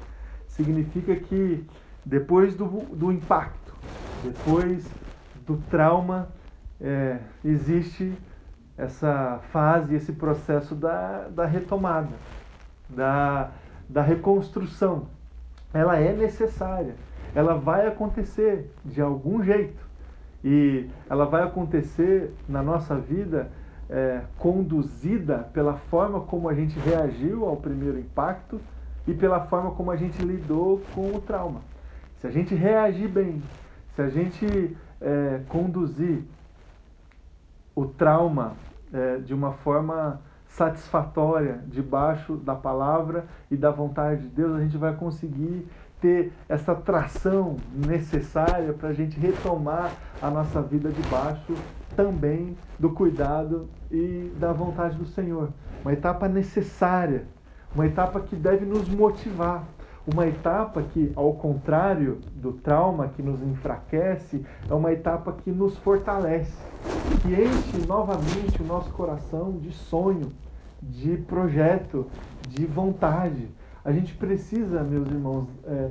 Significa 0.48 1.14
que 1.14 1.64
depois 2.04 2.56
do, 2.56 2.66
do 2.66 3.12
impacto, 3.12 3.74
depois 4.24 4.84
do 5.46 5.56
trauma, 5.70 6.28
é, 6.80 7.18
existe 7.44 8.12
essa 8.80 9.40
fase, 9.52 9.94
esse 9.94 10.12
processo 10.12 10.74
da, 10.74 11.28
da 11.28 11.44
retomada, 11.44 12.16
da, 12.88 13.50
da 13.88 14.00
reconstrução. 14.00 15.06
Ela 15.72 15.98
é 15.98 16.12
necessária, 16.14 16.94
ela 17.34 17.54
vai 17.54 17.86
acontecer 17.86 18.72
de 18.84 19.00
algum 19.02 19.44
jeito 19.44 19.84
e 20.42 20.88
ela 21.08 21.26
vai 21.26 21.42
acontecer 21.42 22.34
na 22.48 22.62
nossa 22.62 22.96
vida 22.96 23.50
é, 23.90 24.22
conduzida 24.38 25.50
pela 25.52 25.74
forma 25.74 26.20
como 26.20 26.48
a 26.48 26.54
gente 26.54 26.78
reagiu 26.78 27.44
ao 27.44 27.56
primeiro 27.56 27.98
impacto 27.98 28.58
e 29.06 29.12
pela 29.12 29.40
forma 29.46 29.72
como 29.72 29.90
a 29.90 29.96
gente 29.96 30.22
lidou 30.22 30.80
com 30.94 31.14
o 31.14 31.20
trauma. 31.20 31.60
Se 32.16 32.26
a 32.26 32.30
gente 32.30 32.54
reagir 32.54 33.08
bem, 33.08 33.42
se 33.94 34.00
a 34.00 34.08
gente 34.08 34.76
é, 35.00 35.40
conduzir 35.48 36.22
o 37.74 37.84
trauma 37.86 38.54
é, 38.92 39.18
de 39.18 39.34
uma 39.34 39.52
forma 39.52 40.20
satisfatória, 40.46 41.62
debaixo 41.66 42.36
da 42.36 42.54
palavra 42.54 43.26
e 43.50 43.56
da 43.56 43.70
vontade 43.70 44.22
de 44.22 44.28
Deus, 44.28 44.56
a 44.56 44.60
gente 44.60 44.76
vai 44.76 44.94
conseguir 44.94 45.66
ter 46.00 46.32
essa 46.48 46.74
tração 46.74 47.56
necessária 47.72 48.72
para 48.72 48.88
a 48.88 48.92
gente 48.92 49.18
retomar 49.20 49.92
a 50.20 50.30
nossa 50.30 50.60
vida 50.62 50.90
debaixo 50.90 51.54
também 51.94 52.56
do 52.78 52.90
cuidado 52.90 53.68
e 53.90 54.32
da 54.38 54.52
vontade 54.52 54.96
do 54.96 55.06
Senhor. 55.06 55.50
Uma 55.82 55.92
etapa 55.92 56.28
necessária, 56.28 57.24
uma 57.74 57.86
etapa 57.86 58.20
que 58.20 58.34
deve 58.34 58.64
nos 58.64 58.88
motivar, 58.88 59.64
uma 60.06 60.26
etapa 60.26 60.82
que, 60.82 61.12
ao 61.14 61.32
contrário 61.34 62.18
do 62.34 62.52
trauma 62.52 63.08
que 63.08 63.22
nos 63.22 63.42
enfraquece, 63.42 64.44
é 64.68 64.74
uma 64.74 64.92
etapa 64.92 65.32
que 65.32 65.50
nos 65.50 65.76
fortalece, 65.78 66.56
que 67.22 67.28
enche 67.28 67.86
novamente 67.86 68.62
o 68.62 68.64
nosso 68.64 68.90
coração 68.92 69.52
de 69.52 69.72
sonho, 69.72 70.32
de 70.82 71.16
projeto, 71.18 72.06
de 72.48 72.66
vontade. 72.66 73.48
A 73.84 73.92
gente 73.92 74.14
precisa, 74.14 74.82
meus 74.82 75.08
irmãos, 75.08 75.48
é, 75.64 75.90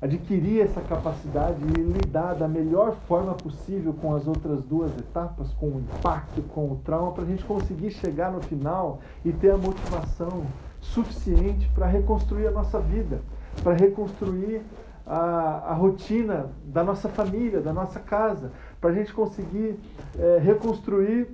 adquirir 0.00 0.62
essa 0.62 0.80
capacidade 0.80 1.58
e 1.62 1.82
lidar 1.82 2.34
da 2.34 2.48
melhor 2.48 2.96
forma 3.06 3.34
possível 3.34 3.92
com 3.92 4.14
as 4.14 4.26
outras 4.26 4.64
duas 4.64 4.90
etapas, 4.98 5.52
com 5.54 5.66
o 5.66 5.80
impacto, 5.80 6.42
com 6.42 6.72
o 6.72 6.80
trauma, 6.84 7.12
para 7.12 7.24
a 7.24 7.26
gente 7.26 7.44
conseguir 7.44 7.90
chegar 7.90 8.32
no 8.32 8.40
final 8.42 9.00
e 9.24 9.32
ter 9.32 9.50
a 9.50 9.58
motivação 9.58 10.46
suficiente 10.80 11.68
para 11.74 11.86
reconstruir 11.86 12.46
a 12.46 12.50
nossa 12.50 12.80
vida, 12.80 13.20
para 13.62 13.74
reconstruir 13.74 14.62
a, 15.06 15.70
a, 15.70 15.74
rotina 15.74 16.50
da 16.64 16.84
nossa 16.84 17.08
família, 17.08 17.60
da 17.60 17.72
nossa 17.72 18.00
casa, 18.00 18.52
para 18.80 18.90
a 18.90 18.92
gente 18.92 19.12
conseguir 19.12 19.78
é, 20.18 20.38
reconstruir 20.38 21.28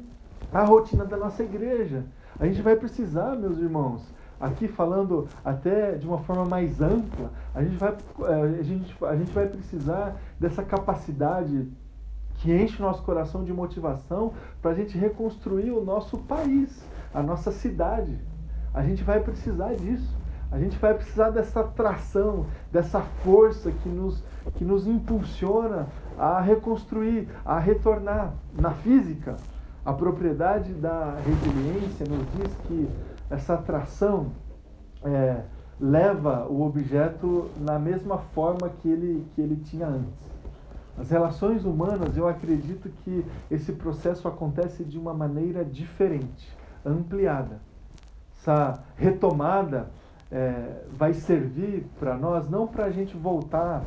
a 0.53 0.65
rotina 0.65 1.05
da 1.05 1.17
nossa 1.17 1.43
igreja. 1.43 2.05
A 2.39 2.47
gente 2.47 2.63
vai 2.63 2.77
precisar, 2.77 3.37
meus 3.37 3.59
irmãos, 3.59 4.03
aqui 4.41 4.69
falando 4.69 5.27
até 5.45 5.93
de 5.93 6.07
uma 6.07 6.19
forma 6.19 6.45
mais 6.45 6.81
ampla, 6.81 7.31
a 7.55 7.63
gente 7.63 7.77
vai, 7.77 7.97
é, 8.21 8.59
a 8.61 8.63
gente, 8.63 8.97
a 9.05 9.17
gente 9.17 9.33
vai 9.33 9.47
precisar 9.47 10.17
dessa 10.39 10.63
capacidade 10.63 11.69
que 12.35 12.53
enche 12.53 12.83
o 12.83 12.85
nosso 12.85 13.03
coração 13.03 13.45
de 13.45 13.53
motivação 13.53 14.33
para 14.61 14.73
a 14.73 14.75
gente 14.75 14.97
reconstruir 14.99 15.71
o 15.71 15.85
nosso 15.85 16.19
país, 16.19 16.85
a 17.15 17.23
nossa 17.23 17.51
cidade. 17.51 18.19
A 18.77 18.83
gente 18.83 19.03
vai 19.03 19.21
precisar 19.21 19.73
disso. 19.75 20.15
A 20.53 20.59
gente 20.59 20.77
vai 20.77 20.93
precisar 20.93 21.31
dessa 21.31 21.65
tração, 21.65 22.45
dessa 22.71 23.01
força 23.25 23.73
que 23.73 23.89
nos, 23.89 24.23
que 24.55 24.65
nos 24.67 24.87
impulsiona 24.87 25.87
a 26.19 26.43
reconstruir, 26.43 27.27
a 27.43 27.59
retornar. 27.59 28.35
Na 28.53 28.73
física, 28.73 29.37
a 29.83 29.95
propriedade 29.95 30.75
da 30.75 31.17
resiliência 31.25 32.07
nos 32.07 32.27
diz 32.33 32.55
que 32.67 32.89
essa 33.31 33.55
atração 33.55 34.27
é, 35.03 35.41
leva 35.81 36.47
o 36.47 36.63
objeto 36.63 37.51
na 37.59 37.79
mesma 37.79 38.19
forma 38.19 38.69
que 38.69 38.89
ele, 38.91 39.27
que 39.35 39.41
ele 39.41 39.57
tinha 39.57 39.87
antes. 39.87 40.37
As 40.99 41.11
relações 41.11 41.65
humanas, 41.65 42.15
eu 42.15 42.29
acredito 42.29 42.91
que 43.05 43.25
esse 43.51 43.73
processo 43.73 44.29
acontece 44.29 44.85
de 44.85 44.99
uma 44.99 45.15
maneira 45.15 45.65
diferente, 45.65 46.55
ampliada 46.85 47.59
essa 48.47 48.81
retomada 48.97 49.89
é, 50.31 50.85
vai 50.97 51.13
servir 51.13 51.85
para 51.99 52.17
nós 52.17 52.49
não 52.49 52.67
para 52.67 52.85
a 52.85 52.91
gente 52.91 53.17
voltar 53.17 53.83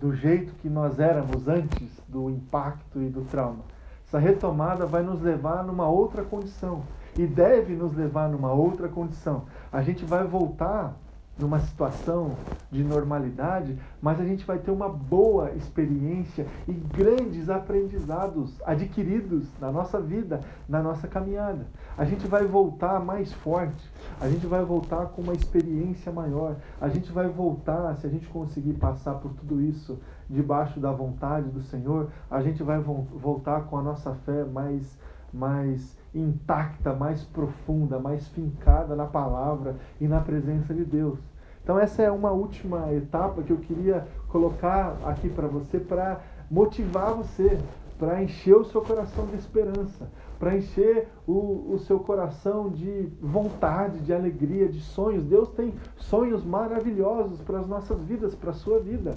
do 0.00 0.14
jeito 0.14 0.54
que 0.54 0.68
nós 0.68 0.98
éramos 0.98 1.46
antes 1.46 2.00
do 2.08 2.30
impacto 2.30 3.00
e 3.02 3.08
do 3.08 3.22
trauma. 3.24 3.64
Essa 4.06 4.18
retomada 4.18 4.86
vai 4.86 5.02
nos 5.02 5.20
levar 5.20 5.62
numa 5.62 5.88
outra 5.88 6.24
condição 6.24 6.82
e 7.18 7.26
deve 7.26 7.74
nos 7.74 7.94
levar 7.94 8.28
numa 8.28 8.50
outra 8.50 8.88
condição. 8.88 9.44
A 9.70 9.82
gente 9.82 10.04
vai 10.04 10.24
voltar 10.24 10.96
numa 11.38 11.58
situação 11.60 12.36
de 12.70 12.84
normalidade, 12.84 13.78
mas 14.00 14.20
a 14.20 14.24
gente 14.24 14.44
vai 14.44 14.58
ter 14.58 14.70
uma 14.70 14.88
boa 14.88 15.50
experiência 15.52 16.46
e 16.68 16.72
grandes 16.72 17.48
aprendizados 17.48 18.60
adquiridos 18.64 19.48
na 19.60 19.72
nossa 19.72 20.00
vida, 20.00 20.40
na 20.68 20.82
nossa 20.82 21.08
caminhada. 21.08 21.66
A 21.96 22.04
gente 22.04 22.26
vai 22.26 22.44
voltar 22.44 23.00
mais 23.00 23.32
forte, 23.32 23.90
a 24.20 24.28
gente 24.28 24.46
vai 24.46 24.64
voltar 24.64 25.06
com 25.06 25.22
uma 25.22 25.32
experiência 25.32 26.12
maior, 26.12 26.56
a 26.80 26.88
gente 26.88 27.10
vai 27.10 27.28
voltar, 27.28 27.96
se 27.96 28.06
a 28.06 28.10
gente 28.10 28.26
conseguir 28.28 28.74
passar 28.74 29.14
por 29.14 29.32
tudo 29.32 29.60
isso 29.60 29.98
debaixo 30.28 30.78
da 30.78 30.92
vontade 30.92 31.48
do 31.48 31.62
Senhor, 31.62 32.10
a 32.30 32.42
gente 32.42 32.62
vai 32.62 32.78
voltar 32.78 33.62
com 33.62 33.78
a 33.78 33.82
nossa 33.82 34.14
fé 34.14 34.44
mais 34.44 35.00
mais 35.32 35.96
intacta, 36.14 36.92
mais 36.92 37.22
profunda, 37.24 37.98
mais 37.98 38.28
fincada 38.28 38.94
na 38.94 39.06
palavra 39.06 39.76
e 40.00 40.06
na 40.06 40.20
presença 40.20 40.74
de 40.74 40.84
Deus. 40.84 41.18
Então 41.62 41.78
essa 41.78 42.02
é 42.02 42.10
uma 42.10 42.30
última 42.32 42.92
etapa 42.92 43.42
que 43.42 43.52
eu 43.52 43.58
queria 43.58 44.06
colocar 44.28 44.96
aqui 45.04 45.28
para 45.28 45.46
você 45.46 45.78
para 45.78 46.20
motivar 46.50 47.14
você, 47.14 47.58
para 47.98 48.22
encher 48.22 48.56
o 48.56 48.64
seu 48.64 48.82
coração 48.82 49.26
de 49.26 49.36
esperança, 49.36 50.10
para 50.38 50.56
encher 50.56 51.08
o, 51.26 51.72
o 51.72 51.78
seu 51.78 52.00
coração 52.00 52.68
de 52.68 53.08
vontade, 53.20 54.00
de 54.00 54.12
alegria, 54.12 54.68
de 54.68 54.80
sonhos. 54.80 55.24
Deus 55.24 55.48
tem 55.50 55.72
sonhos 55.96 56.44
maravilhosos 56.44 57.40
para 57.42 57.60
as 57.60 57.66
nossas 57.66 58.02
vidas, 58.04 58.34
para 58.34 58.50
a 58.50 58.54
sua 58.54 58.80
vida. 58.80 59.16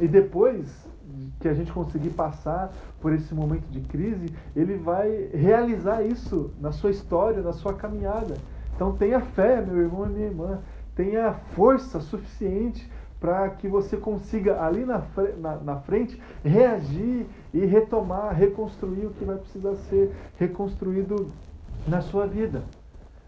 E 0.00 0.08
depois 0.08 0.66
que 1.40 1.48
a 1.48 1.54
gente 1.54 1.72
conseguir 1.72 2.10
passar 2.10 2.72
por 3.00 3.12
esse 3.12 3.34
momento 3.34 3.66
de 3.68 3.80
crise, 3.80 4.26
ele 4.54 4.76
vai 4.76 5.30
realizar 5.32 6.02
isso 6.02 6.50
na 6.60 6.72
sua 6.72 6.90
história, 6.90 7.42
na 7.42 7.52
sua 7.52 7.74
caminhada. 7.74 8.34
Então 8.74 8.92
tenha 8.92 9.20
fé, 9.20 9.60
meu 9.60 9.78
irmão 9.78 10.06
e 10.06 10.08
minha 10.10 10.26
irmã, 10.26 10.60
tenha 10.94 11.32
força 11.54 12.00
suficiente 12.00 12.90
para 13.20 13.50
que 13.50 13.66
você 13.66 13.96
consiga 13.96 14.62
ali 14.62 14.84
na, 14.84 15.02
na, 15.38 15.56
na, 15.56 15.76
frente 15.76 16.20
reagir 16.44 17.26
e 17.52 17.64
retomar, 17.64 18.34
reconstruir 18.34 19.06
o 19.06 19.10
que 19.10 19.24
vai 19.24 19.36
precisar 19.36 19.74
ser 19.88 20.14
reconstruído 20.38 21.28
na 21.86 22.00
sua 22.00 22.26
vida. 22.26 22.62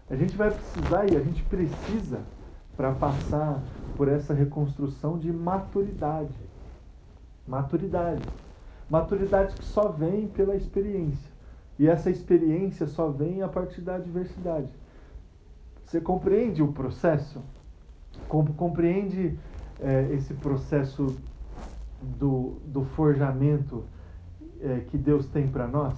A 0.09 0.15
gente 0.15 0.35
vai 0.35 0.51
precisar 0.51 1.11
e 1.11 1.15
a 1.15 1.19
gente 1.19 1.43
precisa 1.43 2.19
para 2.75 2.93
passar 2.93 3.61
por 3.95 4.07
essa 4.07 4.33
reconstrução 4.33 5.17
de 5.17 5.31
maturidade. 5.31 6.33
Maturidade. 7.51 8.23
Maturidade 8.89 9.55
que 9.55 9.65
só 9.65 9.89
vem 9.89 10.25
pela 10.27 10.55
experiência. 10.55 11.29
E 11.77 11.85
essa 11.85 12.09
experiência 12.09 12.87
só 12.87 13.09
vem 13.09 13.41
a 13.41 13.47
partir 13.49 13.81
da 13.81 13.95
adversidade. 13.95 14.69
Você 15.83 15.99
compreende 15.99 16.63
o 16.63 16.71
processo? 16.71 17.41
compreende 18.29 19.37
é, 19.81 20.09
esse 20.13 20.33
processo 20.35 21.17
do, 22.17 22.57
do 22.65 22.85
forjamento 22.85 23.83
é, 24.61 24.85
que 24.89 24.97
Deus 24.97 25.25
tem 25.25 25.47
para 25.47 25.67
nós? 25.67 25.93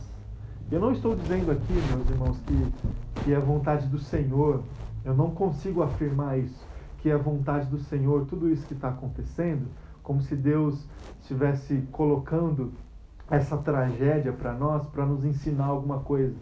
Eu 0.72 0.80
não 0.80 0.92
estou 0.92 1.16
dizendo 1.16 1.52
aqui, 1.52 1.74
meus 1.74 2.10
irmãos, 2.10 2.38
que, 2.48 3.24
que 3.24 3.34
é 3.34 3.40
vontade 3.40 3.86
do 3.88 4.00
Senhor, 4.00 4.64
eu 5.06 5.14
não 5.14 5.30
consigo 5.32 5.84
afirmar 5.84 6.40
isso, 6.40 6.66
que 7.00 7.10
é 7.10 7.18
vontade 7.18 7.68
do 7.68 7.78
Senhor, 7.78 8.26
tudo 8.26 8.50
isso 8.50 8.66
que 8.66 8.74
está 8.74 8.90
acontecendo, 8.90 9.68
como 10.04 10.22
se 10.22 10.36
Deus 10.36 10.86
estivesse 11.22 11.82
colocando 11.92 12.74
essa 13.32 13.58
tragédia 13.58 14.34
para 14.34 14.54
nós, 14.54 14.86
para 14.88 15.06
nos 15.06 15.24
ensinar 15.24 15.66
alguma 15.66 16.00
coisa. 16.00 16.36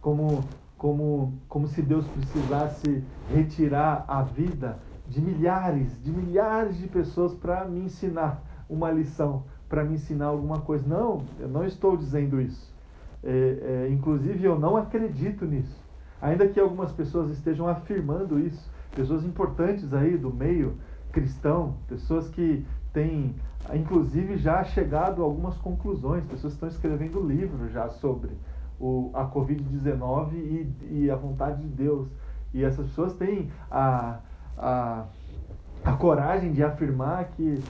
Como, 0.00 0.44
como, 0.76 1.32
como 1.48 1.66
se 1.68 1.80
Deus 1.80 2.06
precisasse 2.08 3.02
retirar 3.32 4.04
a 4.06 4.22
vida 4.22 4.78
de 5.08 5.20
milhares, 5.20 6.02
de 6.02 6.10
milhares 6.10 6.76
de 6.76 6.88
pessoas 6.88 7.32
para 7.32 7.64
me 7.64 7.80
ensinar 7.80 8.42
uma 8.68 8.90
lição, 8.90 9.44
para 9.68 9.84
me 9.84 9.94
ensinar 9.94 10.26
alguma 10.26 10.60
coisa. 10.60 10.86
Não, 10.86 11.22
eu 11.38 11.48
não 11.48 11.64
estou 11.64 11.96
dizendo 11.96 12.40
isso. 12.40 12.74
É, 13.22 13.86
é, 13.86 13.88
inclusive, 13.90 14.44
eu 14.44 14.58
não 14.58 14.76
acredito 14.76 15.46
nisso. 15.46 15.82
Ainda 16.20 16.48
que 16.48 16.58
algumas 16.58 16.90
pessoas 16.92 17.30
estejam 17.30 17.68
afirmando 17.68 18.38
isso, 18.38 18.70
pessoas 18.94 19.24
importantes 19.24 19.92
aí 19.94 20.16
do 20.16 20.32
meio 20.32 20.76
cristão, 21.12 21.76
pessoas 21.86 22.28
que 22.28 22.66
têm, 22.94 23.34
inclusive, 23.74 24.38
já 24.38 24.64
chegado 24.64 25.20
a 25.20 25.24
algumas 25.24 25.56
conclusões, 25.58 26.24
pessoas 26.24 26.54
estão 26.54 26.68
escrevendo 26.68 27.20
livros 27.20 27.70
já 27.72 27.88
sobre 27.88 28.30
o, 28.80 29.10
a 29.12 29.26
Covid-19 29.26 30.32
e, 30.32 30.76
e 30.90 31.10
a 31.10 31.16
vontade 31.16 31.60
de 31.60 31.68
Deus. 31.68 32.08
E 32.54 32.64
essas 32.64 32.86
pessoas 32.86 33.14
têm 33.14 33.50
a, 33.70 34.20
a, 34.56 35.04
a 35.84 35.92
coragem 35.92 36.52
de 36.52 36.62
afirmar 36.62 37.24
que 37.36 37.60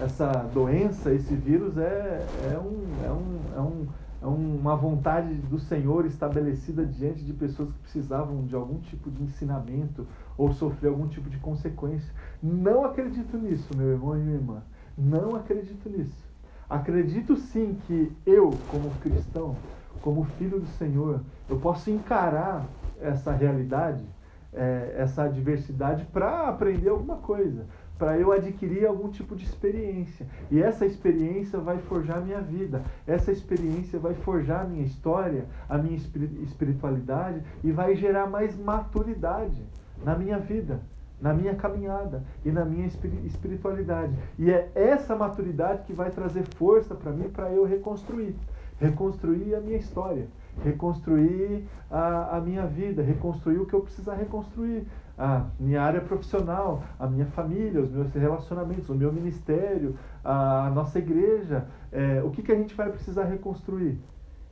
essa 0.00 0.30
doença, 0.52 1.12
esse 1.12 1.34
vírus, 1.34 1.78
é, 1.78 2.26
é, 2.52 2.58
um, 2.58 2.84
é, 3.04 3.10
um, 3.10 3.38
é, 3.56 3.60
um, 3.60 3.86
é 4.22 4.26
uma 4.26 4.76
vontade 4.76 5.32
do 5.34 5.58
Senhor 5.58 6.04
estabelecida 6.04 6.84
diante 6.84 7.24
de 7.24 7.32
pessoas 7.32 7.70
que 7.72 7.78
precisavam 7.78 8.44
de 8.44 8.54
algum 8.54 8.78
tipo 8.80 9.10
de 9.10 9.22
ensinamento 9.22 10.06
ou 10.36 10.52
sofrer 10.52 10.88
algum 10.88 11.08
tipo 11.08 11.30
de 11.30 11.38
consequência. 11.38 12.12
Não 12.42 12.84
acredito 12.84 13.38
nisso, 13.38 13.74
meu 13.74 13.92
irmão 13.92 14.16
e 14.16 14.20
minha 14.20 14.36
irmã. 14.36 14.62
Não 14.96 15.34
acredito 15.34 15.88
nisso. 15.88 16.24
Acredito 16.68 17.36
sim 17.36 17.78
que 17.86 18.12
eu, 18.24 18.50
como 18.70 18.90
cristão, 19.02 19.56
como 20.00 20.24
filho 20.24 20.60
do 20.60 20.66
Senhor, 20.66 21.20
eu 21.48 21.58
posso 21.58 21.90
encarar 21.90 22.64
essa 23.00 23.32
realidade, 23.32 24.04
é, 24.52 24.94
essa 24.96 25.24
adversidade, 25.24 26.04
para 26.06 26.48
aprender 26.48 26.88
alguma 26.88 27.16
coisa, 27.16 27.66
para 27.98 28.18
eu 28.18 28.32
adquirir 28.32 28.86
algum 28.86 29.08
tipo 29.08 29.34
de 29.34 29.44
experiência. 29.44 30.26
E 30.50 30.62
essa 30.62 30.86
experiência 30.86 31.58
vai 31.58 31.78
forjar 31.78 32.20
minha 32.20 32.40
vida, 32.40 32.82
essa 33.06 33.32
experiência 33.32 33.98
vai 33.98 34.14
forjar 34.14 34.62
a 34.62 34.68
minha 34.68 34.84
história, 34.84 35.46
a 35.68 35.76
minha 35.76 35.96
espiritualidade 35.96 37.42
e 37.62 37.72
vai 37.72 37.94
gerar 37.94 38.28
mais 38.28 38.56
maturidade 38.56 39.62
na 40.04 40.16
minha 40.16 40.38
vida 40.38 40.80
na 41.20 41.32
minha 41.32 41.54
caminhada 41.54 42.22
e 42.44 42.50
na 42.50 42.64
minha 42.64 42.86
espiritualidade. 42.86 44.14
E 44.38 44.50
é 44.50 44.70
essa 44.74 45.16
maturidade 45.16 45.84
que 45.84 45.92
vai 45.92 46.10
trazer 46.10 46.44
força 46.56 46.94
para 46.94 47.12
mim 47.12 47.28
para 47.28 47.50
eu 47.50 47.64
reconstruir. 47.64 48.34
Reconstruir 48.78 49.54
a 49.54 49.60
minha 49.60 49.76
história, 49.76 50.26
reconstruir 50.62 51.64
a, 51.90 52.36
a 52.36 52.40
minha 52.40 52.66
vida, 52.66 53.02
reconstruir 53.02 53.58
o 53.58 53.66
que 53.66 53.74
eu 53.74 53.80
precisar 53.80 54.14
reconstruir. 54.14 54.86
A 55.16 55.46
minha 55.60 55.80
área 55.80 56.00
profissional, 56.00 56.82
a 56.98 57.06
minha 57.06 57.26
família, 57.26 57.80
os 57.80 57.88
meus 57.88 58.12
relacionamentos, 58.12 58.88
o 58.88 58.94
meu 58.96 59.12
ministério, 59.12 59.96
a 60.24 60.72
nossa 60.74 60.98
igreja. 60.98 61.68
É, 61.92 62.20
o 62.24 62.30
que, 62.30 62.42
que 62.42 62.50
a 62.50 62.56
gente 62.56 62.74
vai 62.74 62.90
precisar 62.90 63.24
reconstruir? 63.24 63.96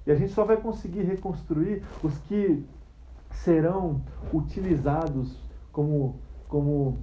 E 0.06 0.12
a 0.12 0.14
gente 0.14 0.30
só 0.32 0.44
vai 0.44 0.56
conseguir 0.56 1.02
reconstruir 1.02 1.82
os 2.00 2.16
que 2.18 2.64
serão 3.32 4.00
utilizados 4.32 5.36
como 5.72 6.20
como 6.52 6.98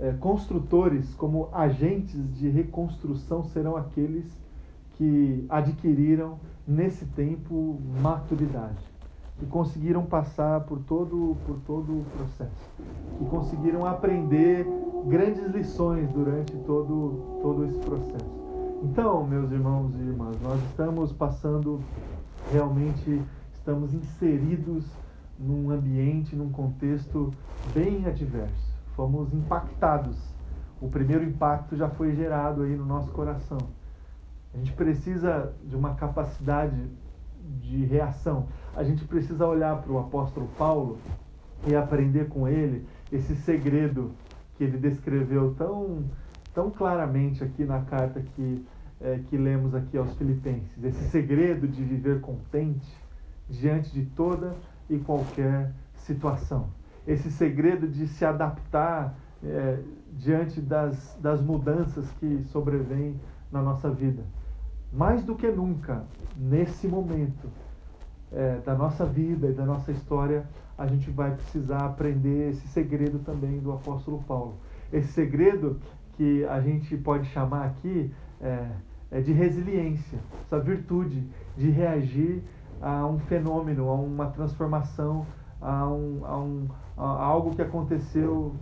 é, 0.00 0.10
construtores, 0.12 1.14
como 1.16 1.50
agentes 1.52 2.18
de 2.34 2.48
reconstrução, 2.48 3.44
serão 3.44 3.76
aqueles 3.76 4.24
que 4.94 5.44
adquiriram 5.50 6.38
nesse 6.66 7.04
tempo 7.04 7.76
maturidade, 8.00 8.82
que 9.38 9.44
conseguiram 9.44 10.06
passar 10.06 10.62
por 10.62 10.78
todo, 10.78 11.36
por 11.44 11.58
todo 11.66 11.92
o 11.92 12.04
processo, 12.16 12.70
que 13.18 13.24
conseguiram 13.26 13.84
aprender 13.84 14.66
grandes 15.06 15.44
lições 15.54 16.10
durante 16.12 16.56
todo, 16.64 17.40
todo 17.42 17.66
esse 17.66 17.78
processo. 17.80 18.46
Então, 18.82 19.26
meus 19.26 19.52
irmãos 19.52 19.94
e 19.94 19.98
irmãs, 19.98 20.40
nós 20.40 20.58
estamos 20.70 21.12
passando 21.12 21.80
realmente, 22.50 23.20
estamos 23.52 23.92
inseridos 23.92 24.86
num 25.38 25.70
ambiente, 25.70 26.34
num 26.34 26.48
contexto 26.48 27.30
bem 27.74 28.06
adverso 28.06 28.65
fomos 28.96 29.32
impactados. 29.32 30.16
O 30.80 30.88
primeiro 30.88 31.22
impacto 31.22 31.76
já 31.76 31.88
foi 31.88 32.16
gerado 32.16 32.62
aí 32.62 32.74
no 32.74 32.84
nosso 32.84 33.10
coração. 33.12 33.58
A 34.52 34.58
gente 34.58 34.72
precisa 34.72 35.52
de 35.62 35.76
uma 35.76 35.94
capacidade 35.94 36.90
de 37.60 37.84
reação. 37.84 38.46
A 38.74 38.82
gente 38.82 39.04
precisa 39.04 39.46
olhar 39.46 39.80
para 39.80 39.92
o 39.92 39.98
apóstolo 39.98 40.48
Paulo 40.58 40.98
e 41.66 41.76
aprender 41.76 42.28
com 42.28 42.48
ele 42.48 42.86
esse 43.12 43.36
segredo 43.36 44.12
que 44.56 44.64
ele 44.64 44.78
descreveu 44.78 45.54
tão, 45.54 46.04
tão 46.54 46.70
claramente 46.70 47.44
aqui 47.44 47.64
na 47.64 47.82
carta 47.82 48.20
que, 48.20 48.66
é, 49.00 49.20
que 49.28 49.36
lemos 49.36 49.74
aqui 49.74 49.96
aos 49.96 50.14
Filipenses. 50.16 50.82
Esse 50.82 51.10
segredo 51.10 51.68
de 51.68 51.82
viver 51.84 52.20
contente 52.20 52.90
diante 53.48 53.92
de 53.92 54.06
toda 54.06 54.54
e 54.88 54.98
qualquer 54.98 55.72
situação 55.94 56.68
esse 57.06 57.30
segredo 57.30 57.86
de 57.86 58.06
se 58.08 58.24
adaptar 58.24 59.14
é, 59.44 59.78
diante 60.12 60.60
das, 60.60 61.16
das 61.20 61.40
mudanças 61.40 62.10
que 62.18 62.42
sobrevêm 62.44 63.20
na 63.50 63.62
nossa 63.62 63.90
vida. 63.90 64.22
Mais 64.92 65.22
do 65.22 65.34
que 65.34 65.48
nunca, 65.48 66.04
nesse 66.36 66.88
momento 66.88 67.48
é, 68.32 68.58
da 68.64 68.74
nossa 68.74 69.04
vida 69.04 69.48
e 69.48 69.52
da 69.52 69.64
nossa 69.64 69.92
história, 69.92 70.46
a 70.76 70.86
gente 70.86 71.10
vai 71.10 71.34
precisar 71.34 71.84
aprender 71.84 72.50
esse 72.50 72.66
segredo 72.68 73.18
também 73.20 73.58
do 73.58 73.72
apóstolo 73.72 74.22
Paulo. 74.26 74.56
Esse 74.92 75.12
segredo 75.12 75.78
que 76.16 76.44
a 76.46 76.60
gente 76.60 76.96
pode 76.96 77.26
chamar 77.28 77.66
aqui 77.66 78.12
é, 78.40 78.66
é 79.10 79.20
de 79.20 79.32
resiliência, 79.32 80.18
essa 80.44 80.58
virtude 80.58 81.26
de 81.56 81.70
reagir 81.70 82.42
a 82.80 83.06
um 83.06 83.18
fenômeno, 83.18 83.88
a 83.88 83.94
uma 83.94 84.26
transformação, 84.26 85.26
a, 85.66 85.84
um, 85.88 86.24
a, 86.24 86.38
um, 86.38 86.68
a 86.96 87.24
algo 87.24 87.56
que 87.56 87.60
aconteceu, 87.60 88.54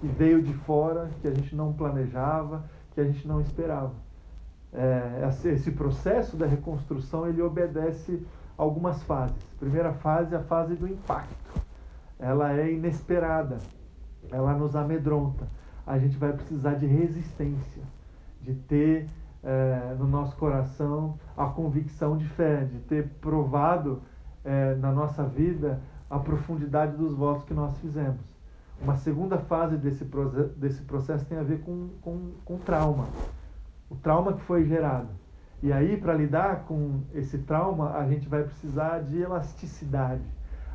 que 0.00 0.08
veio 0.08 0.42
de 0.42 0.52
fora, 0.52 1.08
que 1.22 1.28
a 1.28 1.30
gente 1.30 1.54
não 1.54 1.72
planejava, 1.72 2.64
que 2.92 3.00
a 3.00 3.04
gente 3.04 3.26
não 3.26 3.40
esperava. 3.40 3.92
É, 4.72 5.28
esse 5.44 5.70
processo 5.70 6.36
da 6.36 6.44
reconstrução 6.44 7.28
ele 7.28 7.40
obedece 7.40 8.20
algumas 8.58 9.00
fases. 9.04 9.36
Primeira 9.60 9.92
fase, 9.92 10.34
a 10.34 10.40
fase 10.40 10.74
do 10.74 10.88
impacto. 10.88 11.62
Ela 12.18 12.52
é 12.52 12.72
inesperada, 12.72 13.58
ela 14.32 14.54
nos 14.54 14.74
amedronta. 14.74 15.46
A 15.86 15.98
gente 15.98 16.16
vai 16.16 16.32
precisar 16.32 16.74
de 16.74 16.86
resistência, 16.86 17.82
de 18.42 18.54
ter 18.54 19.06
é, 19.44 19.94
no 19.96 20.08
nosso 20.08 20.34
coração 20.36 21.16
a 21.36 21.46
convicção 21.46 22.16
de 22.16 22.26
fé, 22.30 22.64
de 22.64 22.80
ter 22.80 23.08
provado 23.20 24.02
é, 24.44 24.74
na 24.74 24.90
nossa 24.90 25.22
vida 25.22 25.80
a 26.14 26.18
profundidade 26.20 26.96
dos 26.96 27.12
votos 27.12 27.44
que 27.44 27.52
nós 27.52 27.76
fizemos. 27.78 28.20
Uma 28.80 28.96
segunda 28.96 29.36
fase 29.36 29.76
desse, 29.76 30.04
desse 30.56 30.82
processo 30.82 31.24
tem 31.24 31.36
a 31.36 31.42
ver 31.42 31.60
com, 31.62 31.88
com, 32.00 32.30
com 32.44 32.56
trauma. 32.58 33.08
O 33.90 33.96
trauma 33.96 34.32
que 34.32 34.40
foi 34.42 34.64
gerado. 34.64 35.08
E 35.60 35.72
aí, 35.72 35.96
para 35.96 36.14
lidar 36.14 36.66
com 36.66 37.00
esse 37.12 37.38
trauma, 37.38 37.96
a 37.96 38.06
gente 38.06 38.28
vai 38.28 38.44
precisar 38.44 39.00
de 39.00 39.20
elasticidade. 39.20 40.22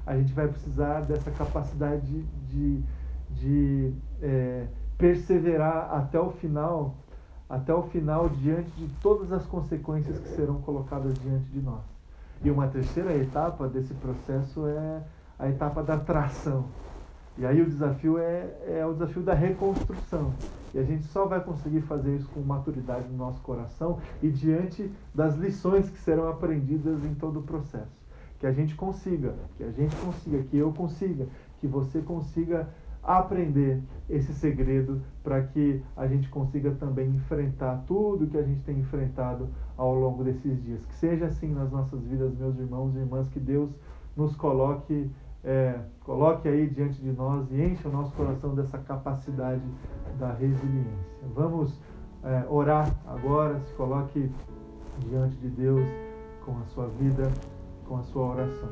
A 0.06 0.18
gente 0.18 0.34
vai 0.34 0.48
precisar 0.48 1.02
dessa 1.02 1.32
capacidade 1.32 2.06
de, 2.06 2.24
de, 2.48 2.84
de 3.30 3.94
é, 4.22 4.68
perseverar 4.98 5.94
até 5.94 6.20
o 6.20 6.32
final, 6.32 6.96
até 7.50 7.74
o 7.74 7.84
final 7.84 8.28
diante 8.28 8.72
de 8.72 8.88
todas 9.02 9.32
as 9.32 9.46
consequências 9.46 10.20
que 10.20 10.28
serão 10.30 10.60
colocadas 10.62 11.14
diante 11.20 11.46
de 11.46 11.62
nós. 11.62 11.84
E 12.44 12.52
uma 12.52 12.68
terceira 12.68 13.14
etapa 13.16 13.68
desse 13.68 13.94
processo 13.94 14.68
é 14.68 15.02
a 15.40 15.50
etapa 15.50 15.82
da 15.82 15.98
tração. 15.98 16.66
E 17.38 17.46
aí 17.46 17.62
o 17.62 17.66
desafio 17.66 18.18
é, 18.18 18.54
é 18.68 18.86
o 18.86 18.92
desafio 18.92 19.24
da 19.24 19.34
reconstrução. 19.34 20.34
E 20.74 20.78
a 20.78 20.84
gente 20.84 21.06
só 21.06 21.26
vai 21.26 21.42
conseguir 21.42 21.82
fazer 21.82 22.18
isso 22.18 22.30
com 22.30 22.42
maturidade 22.42 23.08
no 23.08 23.18
nosso 23.18 23.42
coração 23.42 24.00
e 24.22 24.30
diante 24.30 24.92
das 25.16 25.38
lições 25.38 25.90
que 25.90 25.98
serão 26.00 26.28
aprendidas 26.28 27.04
em 27.06 27.16
todo 27.16 27.40
o 27.40 27.44
processo. 27.44 27.98
Que 28.40 28.46
a 28.46 28.52
gente 28.52 28.76
consiga, 28.76 29.34
que 29.58 29.64
a 29.64 29.72
gente 29.72 29.96
consiga, 29.96 30.44
que 30.44 30.58
eu 30.58 30.72
consiga, 30.74 31.28
que 31.60 31.68
você 31.68 32.02
consiga 32.02 32.68
aprender 33.02 33.82
esse 34.10 34.34
segredo 34.34 35.02
para 35.24 35.42
que 35.42 35.82
a 35.96 36.06
gente 36.06 36.28
consiga 36.30 36.72
também 36.72 37.10
enfrentar 37.10 37.84
tudo 37.88 38.28
que 38.28 38.38
a 38.38 38.44
gente 38.44 38.62
tem 38.62 38.80
enfrentado 38.80 39.50
ao 39.78 39.96
longo 39.96 40.24
desses 40.24 40.62
dias. 40.62 40.86
Que 40.86 40.96
seja 40.96 41.26
assim 41.28 41.54
nas 41.54 41.72
nossas 41.72 42.02
vidas, 42.04 42.38
meus 42.38 42.60
irmãos 42.60 42.94
e 42.96 43.00
irmãs, 43.00 43.30
que 43.30 43.40
Deus 43.40 43.70
nos 44.16 44.36
coloque, 44.36 45.10
é, 45.44 45.80
coloque 46.02 46.48
aí 46.48 46.68
diante 46.68 47.02
de 47.02 47.12
nós 47.12 47.50
e 47.52 47.62
encha 47.62 47.88
o 47.88 47.92
nosso 47.92 48.12
coração 48.14 48.54
dessa 48.56 48.78
capacidade 48.78 49.64
da 50.20 50.34
resiliência. 50.34 51.28
Vamos 51.34 51.80
é, 52.24 52.46
orar 52.50 52.94
agora, 53.08 53.60
se 53.62 53.74
coloque 53.74 54.32
diante 55.08 55.36
de 55.38 55.50
Deus 55.50 55.88
com 56.46 56.58
a 56.60 56.66
sua 56.66 56.88
vida, 56.88 57.32
com 57.88 57.98
a 57.98 58.04
sua 58.04 58.32
oração. 58.32 58.70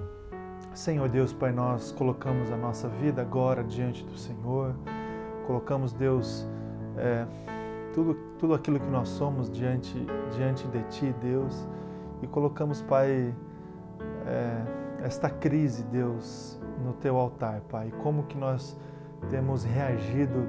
Senhor 0.74 1.10
Deus, 1.10 1.34
Pai, 1.34 1.52
nós 1.52 1.92
colocamos 1.92 2.52
a 2.52 2.58
nossa 2.58 2.88
vida 2.88 3.22
agora 3.22 3.64
diante 3.64 4.04
do 4.04 4.18
Senhor, 4.18 4.76
colocamos, 5.48 5.92
Deus, 5.94 6.48
é, 6.98 7.26
tudo, 7.94 8.14
tudo 8.38 8.54
aquilo 8.54 8.80
que 8.80 8.90
nós 8.90 9.10
somos 9.10 9.50
diante, 9.50 9.94
diante 10.36 10.68
de 10.68 10.84
Ti, 10.84 11.16
Deus, 11.20 11.68
e 12.22 12.28
colocamos, 12.28 12.82
Pai, 12.84 13.34
é, 14.28 14.66
esta 15.04 15.30
crise, 15.30 15.84
Deus, 15.86 16.57
no 16.84 16.94
Teu 16.94 17.18
altar, 17.18 17.62
Pai, 17.70 17.92
como 18.04 18.24
que 18.24 18.38
nós 18.38 18.78
temos 19.30 19.64
reagido 19.64 20.48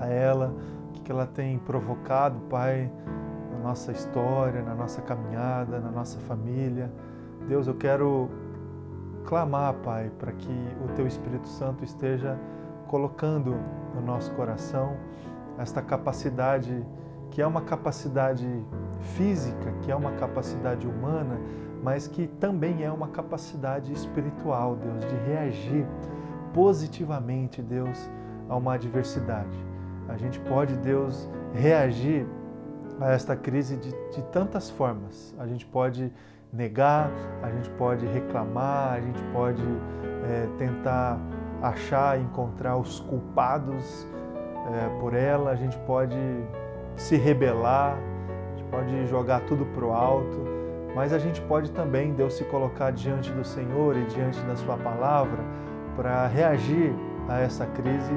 a 0.00 0.06
ela, 0.06 0.54
o 0.88 0.92
que 0.92 1.10
ela 1.10 1.26
tem 1.26 1.58
provocado, 1.58 2.38
Pai, 2.48 2.90
na 3.52 3.58
nossa 3.58 3.92
história, 3.92 4.62
na 4.62 4.74
nossa 4.74 5.00
caminhada, 5.02 5.80
na 5.80 5.90
nossa 5.90 6.18
família. 6.20 6.90
Deus, 7.48 7.66
eu 7.66 7.74
quero 7.74 8.28
clamar, 9.24 9.74
Pai, 9.74 10.10
para 10.18 10.32
que 10.32 10.68
o 10.84 10.88
Teu 10.94 11.06
Espírito 11.06 11.48
Santo 11.48 11.84
esteja 11.84 12.38
colocando 12.86 13.56
no 13.94 14.00
nosso 14.00 14.32
coração 14.32 14.96
esta 15.58 15.82
capacidade, 15.82 16.84
que 17.30 17.40
é 17.40 17.46
uma 17.46 17.60
capacidade 17.60 18.48
física, 19.00 19.72
que 19.82 19.90
é 19.92 19.94
uma 19.94 20.12
capacidade 20.12 20.86
humana, 20.86 21.38
mas 21.82 22.06
que 22.06 22.26
também 22.26 22.82
é 22.84 22.90
uma 22.90 23.08
capacidade 23.08 23.92
espiritual, 23.92 24.76
Deus, 24.76 25.04
de 25.04 25.16
reagir 25.30 25.86
positivamente, 26.52 27.62
Deus, 27.62 28.10
a 28.48 28.56
uma 28.56 28.74
adversidade. 28.74 29.56
A 30.08 30.16
gente 30.16 30.40
pode, 30.40 30.76
Deus, 30.76 31.28
reagir 31.54 32.26
a 33.00 33.12
esta 33.12 33.36
crise 33.36 33.76
de, 33.76 33.90
de 33.90 34.22
tantas 34.30 34.68
formas. 34.68 35.34
A 35.38 35.46
gente 35.46 35.64
pode 35.64 36.12
negar, 36.52 37.10
a 37.42 37.50
gente 37.50 37.70
pode 37.70 38.04
reclamar, 38.06 38.94
a 38.94 39.00
gente 39.00 39.22
pode 39.32 39.62
é, 40.24 40.48
tentar 40.58 41.18
achar, 41.62 42.18
encontrar 42.20 42.76
os 42.76 43.00
culpados 43.00 44.06
é, 44.72 45.00
por 45.00 45.14
ela, 45.14 45.50
a 45.50 45.54
gente 45.54 45.78
pode 45.80 46.16
se 46.96 47.16
rebelar, 47.16 47.96
a 47.96 48.56
gente 48.56 48.68
pode 48.70 49.06
jogar 49.06 49.40
tudo 49.46 49.64
para 49.66 49.84
o 49.84 49.92
alto, 49.92 50.49
mas 50.94 51.12
a 51.12 51.18
gente 51.18 51.40
pode 51.42 51.70
também, 51.70 52.12
Deus, 52.12 52.34
se 52.34 52.44
colocar 52.44 52.90
diante 52.90 53.30
do 53.32 53.44
Senhor 53.44 53.96
e 53.96 54.04
diante 54.06 54.40
da 54.40 54.56
Sua 54.56 54.76
palavra 54.76 55.38
para 55.96 56.26
reagir 56.26 56.92
a 57.28 57.40
essa 57.40 57.66
crise 57.66 58.12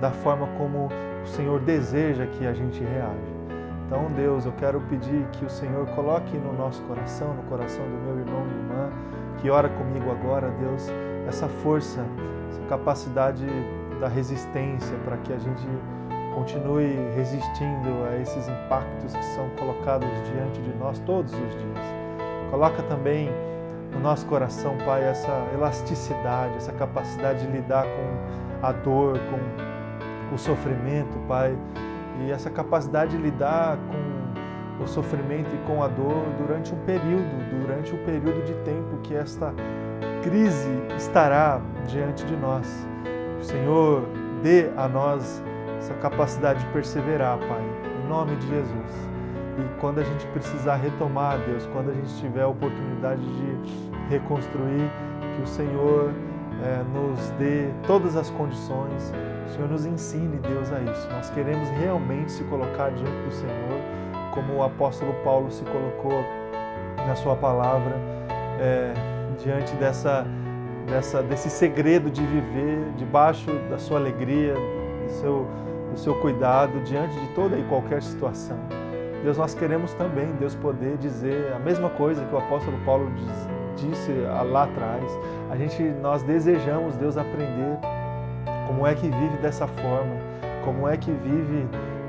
da 0.00 0.10
forma 0.10 0.46
como 0.58 0.88
o 1.22 1.26
Senhor 1.26 1.60
deseja 1.60 2.26
que 2.26 2.46
a 2.46 2.52
gente 2.52 2.82
reaja. 2.82 3.40
Então, 3.86 4.10
Deus, 4.14 4.46
eu 4.46 4.52
quero 4.52 4.80
pedir 4.82 5.26
que 5.32 5.44
o 5.44 5.50
Senhor 5.50 5.86
coloque 5.88 6.36
no 6.36 6.52
nosso 6.52 6.80
coração, 6.82 7.34
no 7.34 7.42
coração 7.44 7.84
do 7.84 7.98
meu 8.04 8.18
irmão 8.20 8.46
e 8.46 8.58
irmã, 8.58 8.90
que 9.38 9.50
ora 9.50 9.68
comigo 9.68 10.10
agora, 10.10 10.48
Deus, 10.60 10.88
essa 11.26 11.48
força, 11.48 12.04
essa 12.50 12.60
capacidade 12.68 13.44
da 14.00 14.08
resistência 14.08 14.96
para 15.04 15.16
que 15.18 15.32
a 15.32 15.38
gente 15.38 15.66
continue 16.34 16.94
resistindo 17.16 18.06
a 18.08 18.16
esses 18.16 18.48
impactos 18.48 19.12
que 19.14 19.24
são 19.24 19.48
colocados 19.58 20.08
diante 20.32 20.60
de 20.62 20.72
nós 20.78 20.98
todos 21.00 21.32
os 21.32 21.38
dias. 21.38 21.99
Coloca 22.50 22.82
também 22.82 23.30
no 23.92 24.00
nosso 24.00 24.26
coração, 24.26 24.76
Pai, 24.84 25.04
essa 25.04 25.48
elasticidade, 25.54 26.56
essa 26.56 26.72
capacidade 26.72 27.46
de 27.46 27.52
lidar 27.52 27.84
com 27.84 28.66
a 28.66 28.72
dor, 28.72 29.18
com 30.28 30.34
o 30.34 30.38
sofrimento, 30.38 31.18
Pai 31.26 31.56
e 32.26 32.30
essa 32.30 32.50
capacidade 32.50 33.16
de 33.16 33.22
lidar 33.22 33.78
com 33.88 34.84
o 34.84 34.86
sofrimento 34.86 35.54
e 35.54 35.58
com 35.66 35.82
a 35.82 35.88
dor 35.88 36.24
durante 36.38 36.74
um 36.74 36.78
período, 36.84 37.60
durante 37.60 37.92
o 37.92 38.00
um 38.00 38.04
período 38.04 38.44
de 38.44 38.54
tempo 38.64 38.98
que 39.02 39.14
esta 39.14 39.54
crise 40.22 40.70
estará 40.96 41.60
diante 41.86 42.24
de 42.24 42.36
nós. 42.36 42.86
O 43.40 43.44
Senhor 43.44 44.02
dê 44.42 44.70
a 44.76 44.88
nós 44.88 45.42
essa 45.78 45.94
capacidade 45.94 46.60
de 46.60 46.66
perseverar, 46.72 47.38
Pai, 47.38 47.62
em 48.02 48.08
nome 48.08 48.36
de 48.36 48.48
Jesus. 48.48 49.09
E 49.60 49.80
quando 49.80 50.00
a 50.00 50.04
gente 50.04 50.26
precisar 50.28 50.76
retomar, 50.76 51.38
Deus, 51.46 51.66
quando 51.72 51.90
a 51.90 51.94
gente 51.94 52.14
tiver 52.16 52.42
a 52.42 52.48
oportunidade 52.48 53.22
de 53.22 54.08
reconstruir, 54.08 54.90
que 55.36 55.42
o 55.42 55.46
Senhor 55.46 56.12
é, 56.62 56.82
nos 56.94 57.30
dê 57.38 57.68
todas 57.86 58.16
as 58.16 58.30
condições 58.30 59.12
o 59.50 59.52
Senhor 59.52 59.68
nos 59.68 59.84
ensine, 59.84 60.36
Deus, 60.36 60.72
a 60.72 60.80
isso. 60.80 61.08
Nós 61.10 61.28
queremos 61.30 61.68
realmente 61.70 62.30
se 62.30 62.44
colocar 62.44 62.90
diante 62.90 63.10
do 63.10 63.32
Senhor, 63.32 63.80
como 64.32 64.54
o 64.54 64.62
apóstolo 64.62 65.12
Paulo 65.24 65.50
se 65.50 65.64
colocou 65.64 66.24
na 67.06 67.16
sua 67.16 67.34
palavra, 67.34 67.96
é, 68.60 68.94
diante 69.42 69.74
dessa, 69.74 70.24
dessa, 70.86 71.20
desse 71.22 71.50
segredo 71.50 72.10
de 72.10 72.24
viver 72.24 72.92
debaixo 72.96 73.50
da 73.68 73.76
sua 73.76 73.98
alegria, 73.98 74.54
do 74.54 75.10
seu, 75.20 75.46
do 75.90 75.98
seu 75.98 76.14
cuidado, 76.20 76.80
diante 76.84 77.18
de 77.18 77.26
toda 77.34 77.58
e 77.58 77.64
qualquer 77.64 78.02
situação. 78.02 78.58
Deus, 79.22 79.36
nós 79.36 79.54
queremos 79.54 79.92
também, 79.94 80.32
Deus, 80.38 80.54
poder 80.54 80.96
dizer 80.96 81.52
a 81.54 81.58
mesma 81.58 81.90
coisa 81.90 82.24
que 82.24 82.34
o 82.34 82.38
apóstolo 82.38 82.76
Paulo 82.86 83.10
diz, 83.14 83.86
disse 83.88 84.12
lá 84.50 84.64
atrás. 84.64 85.04
A 85.50 85.56
gente, 85.56 85.82
nós 85.82 86.22
desejamos, 86.22 86.96
Deus, 86.96 87.16
aprender 87.16 87.78
como 88.66 88.86
é 88.86 88.94
que 88.94 89.08
vive 89.08 89.36
dessa 89.38 89.66
forma? 89.66 90.14
Como 90.64 90.88
é 90.88 90.96
que 90.96 91.10
vive 91.10 91.68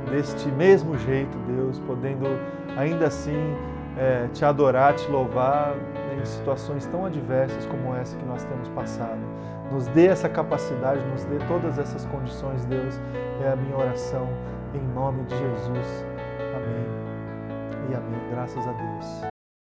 deste 0.10 0.48
mesmo 0.50 0.98
jeito, 0.98 1.38
Deus, 1.48 1.80
podendo 1.80 2.26
ainda 2.78 3.08
assim 3.08 3.56
é, 3.98 4.28
te 4.34 4.46
adorar, 4.46 4.94
te 4.94 5.10
louvar 5.10 5.74
em 6.16 6.24
situações 6.24 6.86
tão 6.86 7.06
adversas 7.06 7.66
como 7.66 7.94
essa 7.96 8.16
que 8.16 8.26
nós 8.26 8.44
temos 8.46 8.70
passado? 8.70 9.20
Nos 9.72 9.88
dê 9.88 10.08
essa 10.08 10.30
capacidade, 10.30 11.04
nos 11.12 11.24
dê 11.26 11.38
todas 11.48 11.78
essas 11.78 12.06
condições, 12.06 12.64
Deus, 12.66 13.00
é 13.44 13.52
a 13.52 13.56
minha 13.56 13.76
oração 13.76 14.28
em 14.74 14.94
nome 14.94 15.24
de 15.24 15.38
Jesus. 15.38 16.06
E 17.90 17.96
amém. 17.96 18.30
Graças 18.30 18.68
a 18.68 18.72
Deus. 18.74 19.31